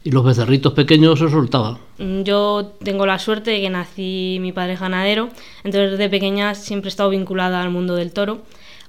y 0.04 0.12
los 0.12 0.24
becerritos 0.24 0.74
pequeños 0.74 1.18
se 1.18 1.28
soltaba. 1.28 1.80
Mm, 1.98 2.22
yo 2.22 2.74
tengo 2.84 3.04
la 3.04 3.18
suerte 3.18 3.50
de 3.50 3.60
que 3.60 3.68
nací, 3.68 4.38
mi 4.40 4.52
padre 4.52 4.74
es 4.74 4.80
ganadero, 4.80 5.30
entonces 5.64 5.90
desde 5.90 6.08
pequeña 6.08 6.54
siempre 6.54 6.86
he 6.86 6.90
estado 6.90 7.10
vinculada 7.10 7.60
al 7.60 7.70
mundo 7.70 7.96
del 7.96 8.12
toro. 8.12 8.42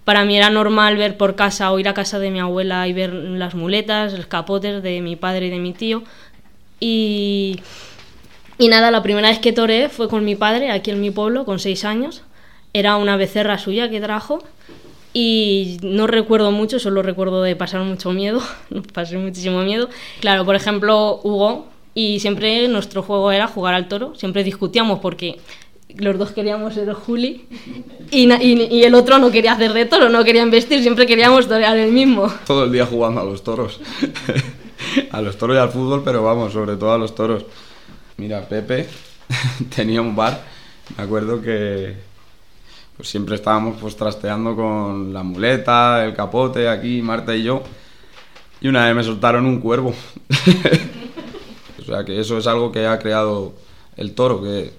Para 0.04 0.24
mí 0.24 0.38
era 0.38 0.52
normal 0.52 0.98
ver 0.98 1.18
por 1.18 1.34
casa 1.34 1.72
o 1.72 1.80
ir 1.80 1.88
a 1.90 1.96
casa 1.96 2.20
de 2.20 2.30
mi 2.30 2.40
abuela 2.40 2.88
y 2.88 2.94
ver 2.94 3.12
las 3.12 3.56
muletas, 3.56 4.14
los 4.14 4.28
capotes 4.28 4.84
de 4.84 5.02
mi 5.02 5.16
padre 5.16 5.48
y 5.48 5.50
de 5.50 5.58
mi 5.58 5.74
tío. 5.74 6.04
Y, 6.80 7.60
y 8.60 8.68
nada, 8.68 8.92
la 8.92 9.02
primera 9.02 9.30
vez 9.30 9.40
que 9.40 9.52
toré 9.52 9.90
fue 9.90 10.08
con 10.08 10.24
mi 10.24 10.36
padre 10.36 10.70
aquí 10.70 10.92
en 10.92 11.02
mi 11.02 11.10
pueblo, 11.10 11.44
con 11.44 11.58
6 11.58 11.86
años 11.86 12.22
era 12.80 12.98
una 12.98 13.18
becerra 13.18 13.58
suya 13.58 13.90
que 13.90 14.02
trajo 14.02 14.40
y 15.14 15.78
no 15.82 16.06
recuerdo 16.06 16.52
mucho, 16.52 16.80
solo 16.80 17.02
recuerdo 17.02 17.42
de 17.42 17.56
pasar 17.56 17.82
mucho 17.82 18.12
miedo, 18.12 18.42
pasé 18.94 19.18
muchísimo 19.18 19.64
miedo. 19.64 19.90
Claro, 20.20 20.46
por 20.46 20.56
ejemplo, 20.56 21.20
Hugo, 21.24 21.66
y 21.96 22.20
siempre 22.20 22.68
nuestro 22.68 23.02
juego 23.02 23.32
era 23.32 23.48
jugar 23.48 23.74
al 23.74 23.88
toro, 23.88 24.14
siempre 24.16 24.44
discutíamos 24.44 25.00
porque 25.00 25.40
los 25.96 26.20
dos 26.20 26.32
queríamos 26.32 26.76
ser 26.76 26.94
Juli 26.94 27.46
y, 28.12 28.32
y, 28.32 28.84
el 28.84 28.94
otro 28.94 29.18
no 29.18 29.32
quería 29.32 29.54
hacer 29.54 29.74
de 29.74 29.86
toro, 29.86 30.10
no 30.10 30.24
quería 30.24 30.44
investir, 30.44 30.82
siempre 30.82 31.08
queríamos 31.08 31.48
torear 31.48 31.76
el 31.78 31.92
mismo. 31.92 32.32
Todo 32.46 32.66
el 32.66 32.72
día 32.72 32.86
jugando 32.86 33.22
a 33.22 33.24
los 33.24 33.44
toros, 33.44 33.80
a 35.12 35.22
los 35.22 35.38
toros 35.38 35.56
y 35.56 35.60
al 35.60 35.70
fútbol, 35.70 36.04
pero 36.06 36.22
vamos, 36.22 36.54
sobre 36.54 36.76
todo 36.76 36.94
a 36.94 36.98
los 37.00 37.16
toros. 37.16 37.46
Mira, 38.18 38.48
Pepe 38.48 38.88
tenía 39.76 40.02
un 40.02 40.16
bar, 40.16 40.44
me 40.96 41.04
acuerdo 41.04 41.42
que 41.42 41.96
pues 42.98 43.10
siempre 43.10 43.36
estábamos 43.36 43.78
pues 43.80 43.96
trasteando 43.96 44.56
con 44.56 45.14
la 45.14 45.24
muleta, 45.24 46.04
el 46.04 46.16
capote, 46.16 46.68
aquí 46.68 47.02
Marta 47.02 47.36
y 47.36 47.44
yo. 47.44 47.62
Y 48.60 48.68
una 48.68 48.86
vez 48.86 48.96
me 48.96 49.04
soltaron 49.04 49.46
un 49.46 49.60
cuervo. 49.62 49.94
o 51.80 51.84
sea 51.84 52.04
que 52.04 52.20
eso 52.20 52.40
es 52.40 52.48
algo 52.48 52.72
que 52.72 52.88
ha 52.88 52.98
creado 52.98 53.54
el 53.96 54.14
toro, 54.14 54.42
que 54.42 54.74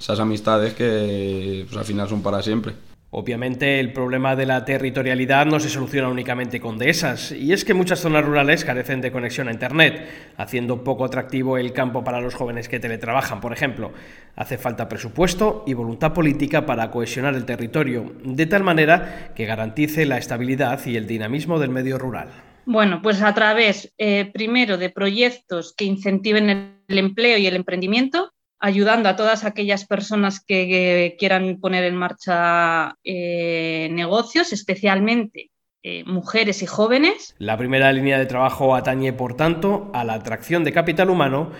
esas 0.00 0.18
amistades 0.18 0.72
que 0.72 1.66
pues, 1.68 1.76
al 1.76 1.84
final 1.84 2.08
son 2.08 2.22
para 2.22 2.42
siempre. 2.42 2.74
Obviamente 3.12 3.80
el 3.80 3.92
problema 3.92 4.36
de 4.36 4.46
la 4.46 4.64
territorialidad 4.64 5.44
no 5.44 5.58
se 5.58 5.68
soluciona 5.68 6.08
únicamente 6.08 6.60
con 6.60 6.78
dehesas, 6.78 7.32
y 7.32 7.52
es 7.52 7.64
que 7.64 7.74
muchas 7.74 7.98
zonas 7.98 8.24
rurales 8.24 8.64
carecen 8.64 9.00
de 9.00 9.10
conexión 9.10 9.48
a 9.48 9.52
Internet, 9.52 10.06
haciendo 10.36 10.84
poco 10.84 11.04
atractivo 11.04 11.58
el 11.58 11.72
campo 11.72 12.04
para 12.04 12.20
los 12.20 12.36
jóvenes 12.36 12.68
que 12.68 12.78
teletrabajan, 12.78 13.40
por 13.40 13.52
ejemplo. 13.52 13.92
Hace 14.36 14.58
falta 14.58 14.88
presupuesto 14.88 15.64
y 15.66 15.74
voluntad 15.74 16.12
política 16.12 16.66
para 16.66 16.92
cohesionar 16.92 17.34
el 17.34 17.46
territorio, 17.46 18.12
de 18.22 18.46
tal 18.46 18.62
manera 18.62 19.32
que 19.34 19.44
garantice 19.44 20.06
la 20.06 20.18
estabilidad 20.18 20.86
y 20.86 20.96
el 20.96 21.08
dinamismo 21.08 21.58
del 21.58 21.70
medio 21.70 21.98
rural. 21.98 22.28
Bueno, 22.64 23.00
pues 23.02 23.22
a 23.22 23.34
través, 23.34 23.92
eh, 23.98 24.30
primero, 24.32 24.78
de 24.78 24.90
proyectos 24.90 25.74
que 25.76 25.84
incentiven 25.84 26.76
el 26.86 26.98
empleo 26.98 27.38
y 27.38 27.46
el 27.48 27.56
emprendimiento, 27.56 28.32
ayudando 28.60 29.08
a 29.08 29.16
todas 29.16 29.44
aquellas 29.44 29.86
personas 29.86 30.44
que, 30.44 31.16
quieran 31.18 31.58
poner 31.60 31.84
en 31.84 31.96
marcha 31.96 32.96
eh, 33.02 33.88
negocios, 33.90 34.52
especialmente 34.52 35.50
eh, 35.82 36.04
mujeres 36.04 36.62
y 36.62 36.66
jóvenes. 36.66 37.34
La 37.38 37.56
primera 37.56 37.92
línea 37.92 38.18
de 38.18 38.26
trabajo 38.26 38.76
atañe, 38.76 39.12
por 39.12 39.34
tanto, 39.34 39.90
a 39.94 40.04
la 40.04 40.14
atracción 40.14 40.62
de 40.62 40.72
capital 40.72 41.10
humano 41.10 41.52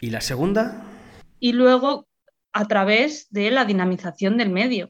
y 0.00 0.10
la 0.10 0.22
segunda. 0.22 0.82
Y 1.38 1.52
luego 1.52 2.06
a 2.56 2.64
través 2.66 3.26
de 3.30 3.50
la 3.50 3.66
dinamización 3.66 4.38
del 4.38 4.48
medio. 4.48 4.88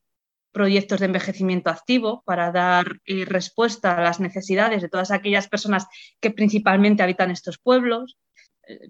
Proyectos 0.52 1.00
de 1.00 1.06
envejecimiento 1.06 1.68
activo 1.68 2.22
para 2.24 2.52
dar 2.52 3.00
eh, 3.04 3.24
respuesta 3.24 3.98
a 3.98 4.02
las 4.02 4.20
necesidades 4.20 4.82
de 4.82 4.88
todas 4.88 5.10
aquellas 5.10 5.48
personas 5.48 5.86
que 6.20 6.30
principalmente 6.30 7.02
habitan 7.02 7.32
estos 7.32 7.58
pueblos. 7.58 8.16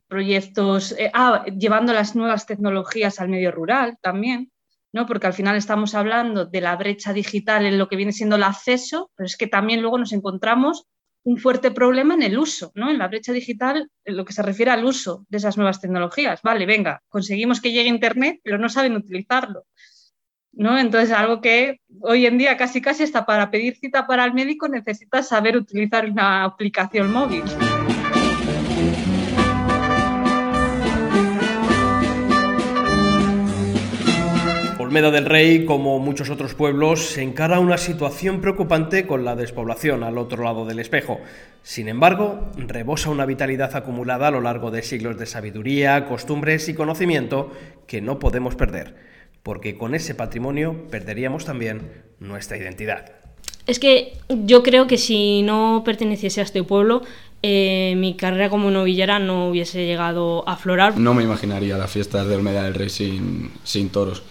Proyectos 0.08 0.92
eh, 0.92 1.10
ah, 1.12 1.44
llevando 1.46 1.92
las 1.92 2.16
nuevas 2.16 2.46
tecnologías 2.46 3.20
al 3.20 3.28
medio 3.28 3.50
rural 3.50 3.98
también. 4.00 4.50
¿no? 4.92 5.04
porque 5.04 5.26
al 5.26 5.34
final 5.34 5.56
estamos 5.56 5.94
hablando 5.94 6.46
de 6.46 6.60
la 6.62 6.74
brecha 6.74 7.12
digital 7.12 7.66
en 7.66 7.76
lo 7.76 7.86
que 7.86 7.96
viene 7.96 8.12
siendo 8.12 8.36
el 8.36 8.42
acceso, 8.42 9.10
pero 9.14 9.26
es 9.26 9.36
que 9.36 9.46
también 9.46 9.82
luego 9.82 9.98
nos 9.98 10.12
encontramos 10.12 10.86
un 11.26 11.36
fuerte 11.36 11.70
problema 11.70 12.14
en 12.14 12.22
el 12.22 12.38
uso, 12.38 12.70
¿no? 12.76 12.88
En 12.88 12.98
la 12.98 13.08
brecha 13.08 13.32
digital, 13.32 13.90
en 14.04 14.16
lo 14.16 14.24
que 14.24 14.32
se 14.32 14.42
refiere 14.42 14.70
al 14.70 14.84
uso 14.84 15.26
de 15.28 15.38
esas 15.38 15.56
nuevas 15.56 15.80
tecnologías. 15.80 16.40
Vale, 16.40 16.66
venga, 16.66 17.02
conseguimos 17.08 17.60
que 17.60 17.72
llegue 17.72 17.88
Internet, 17.88 18.40
pero 18.44 18.58
no 18.58 18.68
saben 18.68 18.94
utilizarlo. 18.94 19.66
¿no? 20.52 20.78
Entonces, 20.78 21.10
algo 21.10 21.40
que 21.40 21.80
hoy 22.00 22.26
en 22.26 22.38
día 22.38 22.56
casi 22.56 22.80
casi 22.80 23.02
hasta 23.02 23.26
para 23.26 23.50
pedir 23.50 23.76
cita 23.76 24.06
para 24.06 24.24
el 24.24 24.34
médico 24.34 24.68
necesitas 24.68 25.28
saber 25.28 25.56
utilizar 25.56 26.08
una 26.08 26.44
aplicación 26.44 27.12
móvil. 27.12 27.42
Olmeda 34.86 35.10
del 35.10 35.24
Rey, 35.24 35.64
como 35.64 35.98
muchos 35.98 36.30
otros 36.30 36.54
pueblos, 36.54 37.06
se 37.06 37.20
encara 37.20 37.58
una 37.58 37.76
situación 37.76 38.40
preocupante 38.40 39.04
con 39.04 39.24
la 39.24 39.34
despoblación 39.34 40.04
al 40.04 40.16
otro 40.16 40.44
lado 40.44 40.64
del 40.64 40.78
espejo. 40.78 41.18
Sin 41.64 41.88
embargo, 41.88 42.52
rebosa 42.56 43.10
una 43.10 43.26
vitalidad 43.26 43.74
acumulada 43.74 44.28
a 44.28 44.30
lo 44.30 44.40
largo 44.40 44.70
de 44.70 44.84
siglos 44.84 45.18
de 45.18 45.26
sabiduría, 45.26 46.06
costumbres 46.06 46.68
y 46.68 46.74
conocimiento 46.74 47.50
que 47.88 48.00
no 48.00 48.20
podemos 48.20 48.54
perder, 48.54 48.94
porque 49.42 49.76
con 49.76 49.96
ese 49.96 50.14
patrimonio 50.14 50.86
perderíamos 50.88 51.44
también 51.44 51.90
nuestra 52.20 52.56
identidad. 52.56 53.10
Es 53.66 53.80
que 53.80 54.12
yo 54.28 54.62
creo 54.62 54.86
que 54.86 54.98
si 54.98 55.42
no 55.42 55.82
perteneciese 55.84 56.40
a 56.40 56.44
este 56.44 56.62
pueblo, 56.62 57.02
eh, 57.42 57.94
mi 57.96 58.14
carrera 58.14 58.50
como 58.50 58.70
novillera 58.70 59.18
no 59.18 59.48
hubiese 59.48 59.86
llegado 59.86 60.48
a 60.48 60.52
aflorar. 60.54 60.98
No 60.98 61.14
me 61.14 61.22
imaginaría 61.22 61.76
las 61.76 61.90
fiestas 61.90 62.26
de 62.26 62.36
Olmeda 62.36 62.64
del 62.64 62.74
Rey 62.74 62.88
sin, 62.88 63.52
sin 63.64 63.90
toros. 63.90 64.22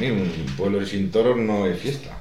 Un 0.00 0.46
pueblo 0.56 0.84
sin 0.84 1.10
toros 1.10 1.36
no 1.36 1.66
es 1.66 1.78
fiesta. 1.78 2.18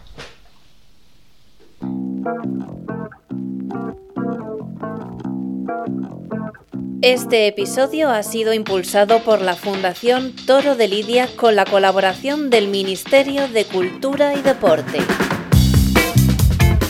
Este 7.03 7.47
episodio 7.47 8.09
ha 8.09 8.23
sido 8.23 8.53
impulsado 8.53 9.19
por 9.25 9.41
la 9.41 9.57
Fundación 9.57 10.33
Toro 10.47 10.77
de 10.77 10.87
Lidia 10.87 11.27
con 11.35 11.53
la 11.53 11.65
colaboración 11.65 12.49
del 12.49 12.69
Ministerio 12.69 13.49
de 13.49 13.65
Cultura 13.65 14.33
y 14.35 14.41
Deporte. 14.41 14.99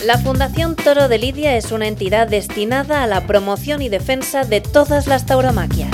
La 0.04 0.18
Fundación 0.18 0.76
Toro 0.76 1.08
de 1.08 1.16
Lidia 1.16 1.56
es 1.56 1.72
una 1.72 1.86
entidad 1.86 2.28
destinada 2.28 3.02
a 3.02 3.06
la 3.06 3.26
promoción 3.26 3.80
y 3.80 3.88
defensa 3.88 4.44
de 4.44 4.60
todas 4.60 5.06
las 5.06 5.24
tauromaquias. 5.24 5.90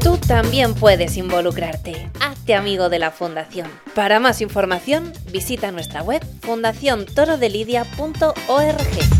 Tú 0.00 0.16
también 0.16 0.74
puedes 0.74 1.16
involucrarte. 1.16 2.08
Hazte 2.20 2.54
amigo 2.54 2.88
de 2.88 3.00
la 3.00 3.10
Fundación. 3.10 3.68
Para 3.96 4.20
más 4.20 4.40
información, 4.40 5.12
visita 5.32 5.72
nuestra 5.72 6.04
web 6.04 6.24
fundaciontorodelidia.org. 6.42 9.17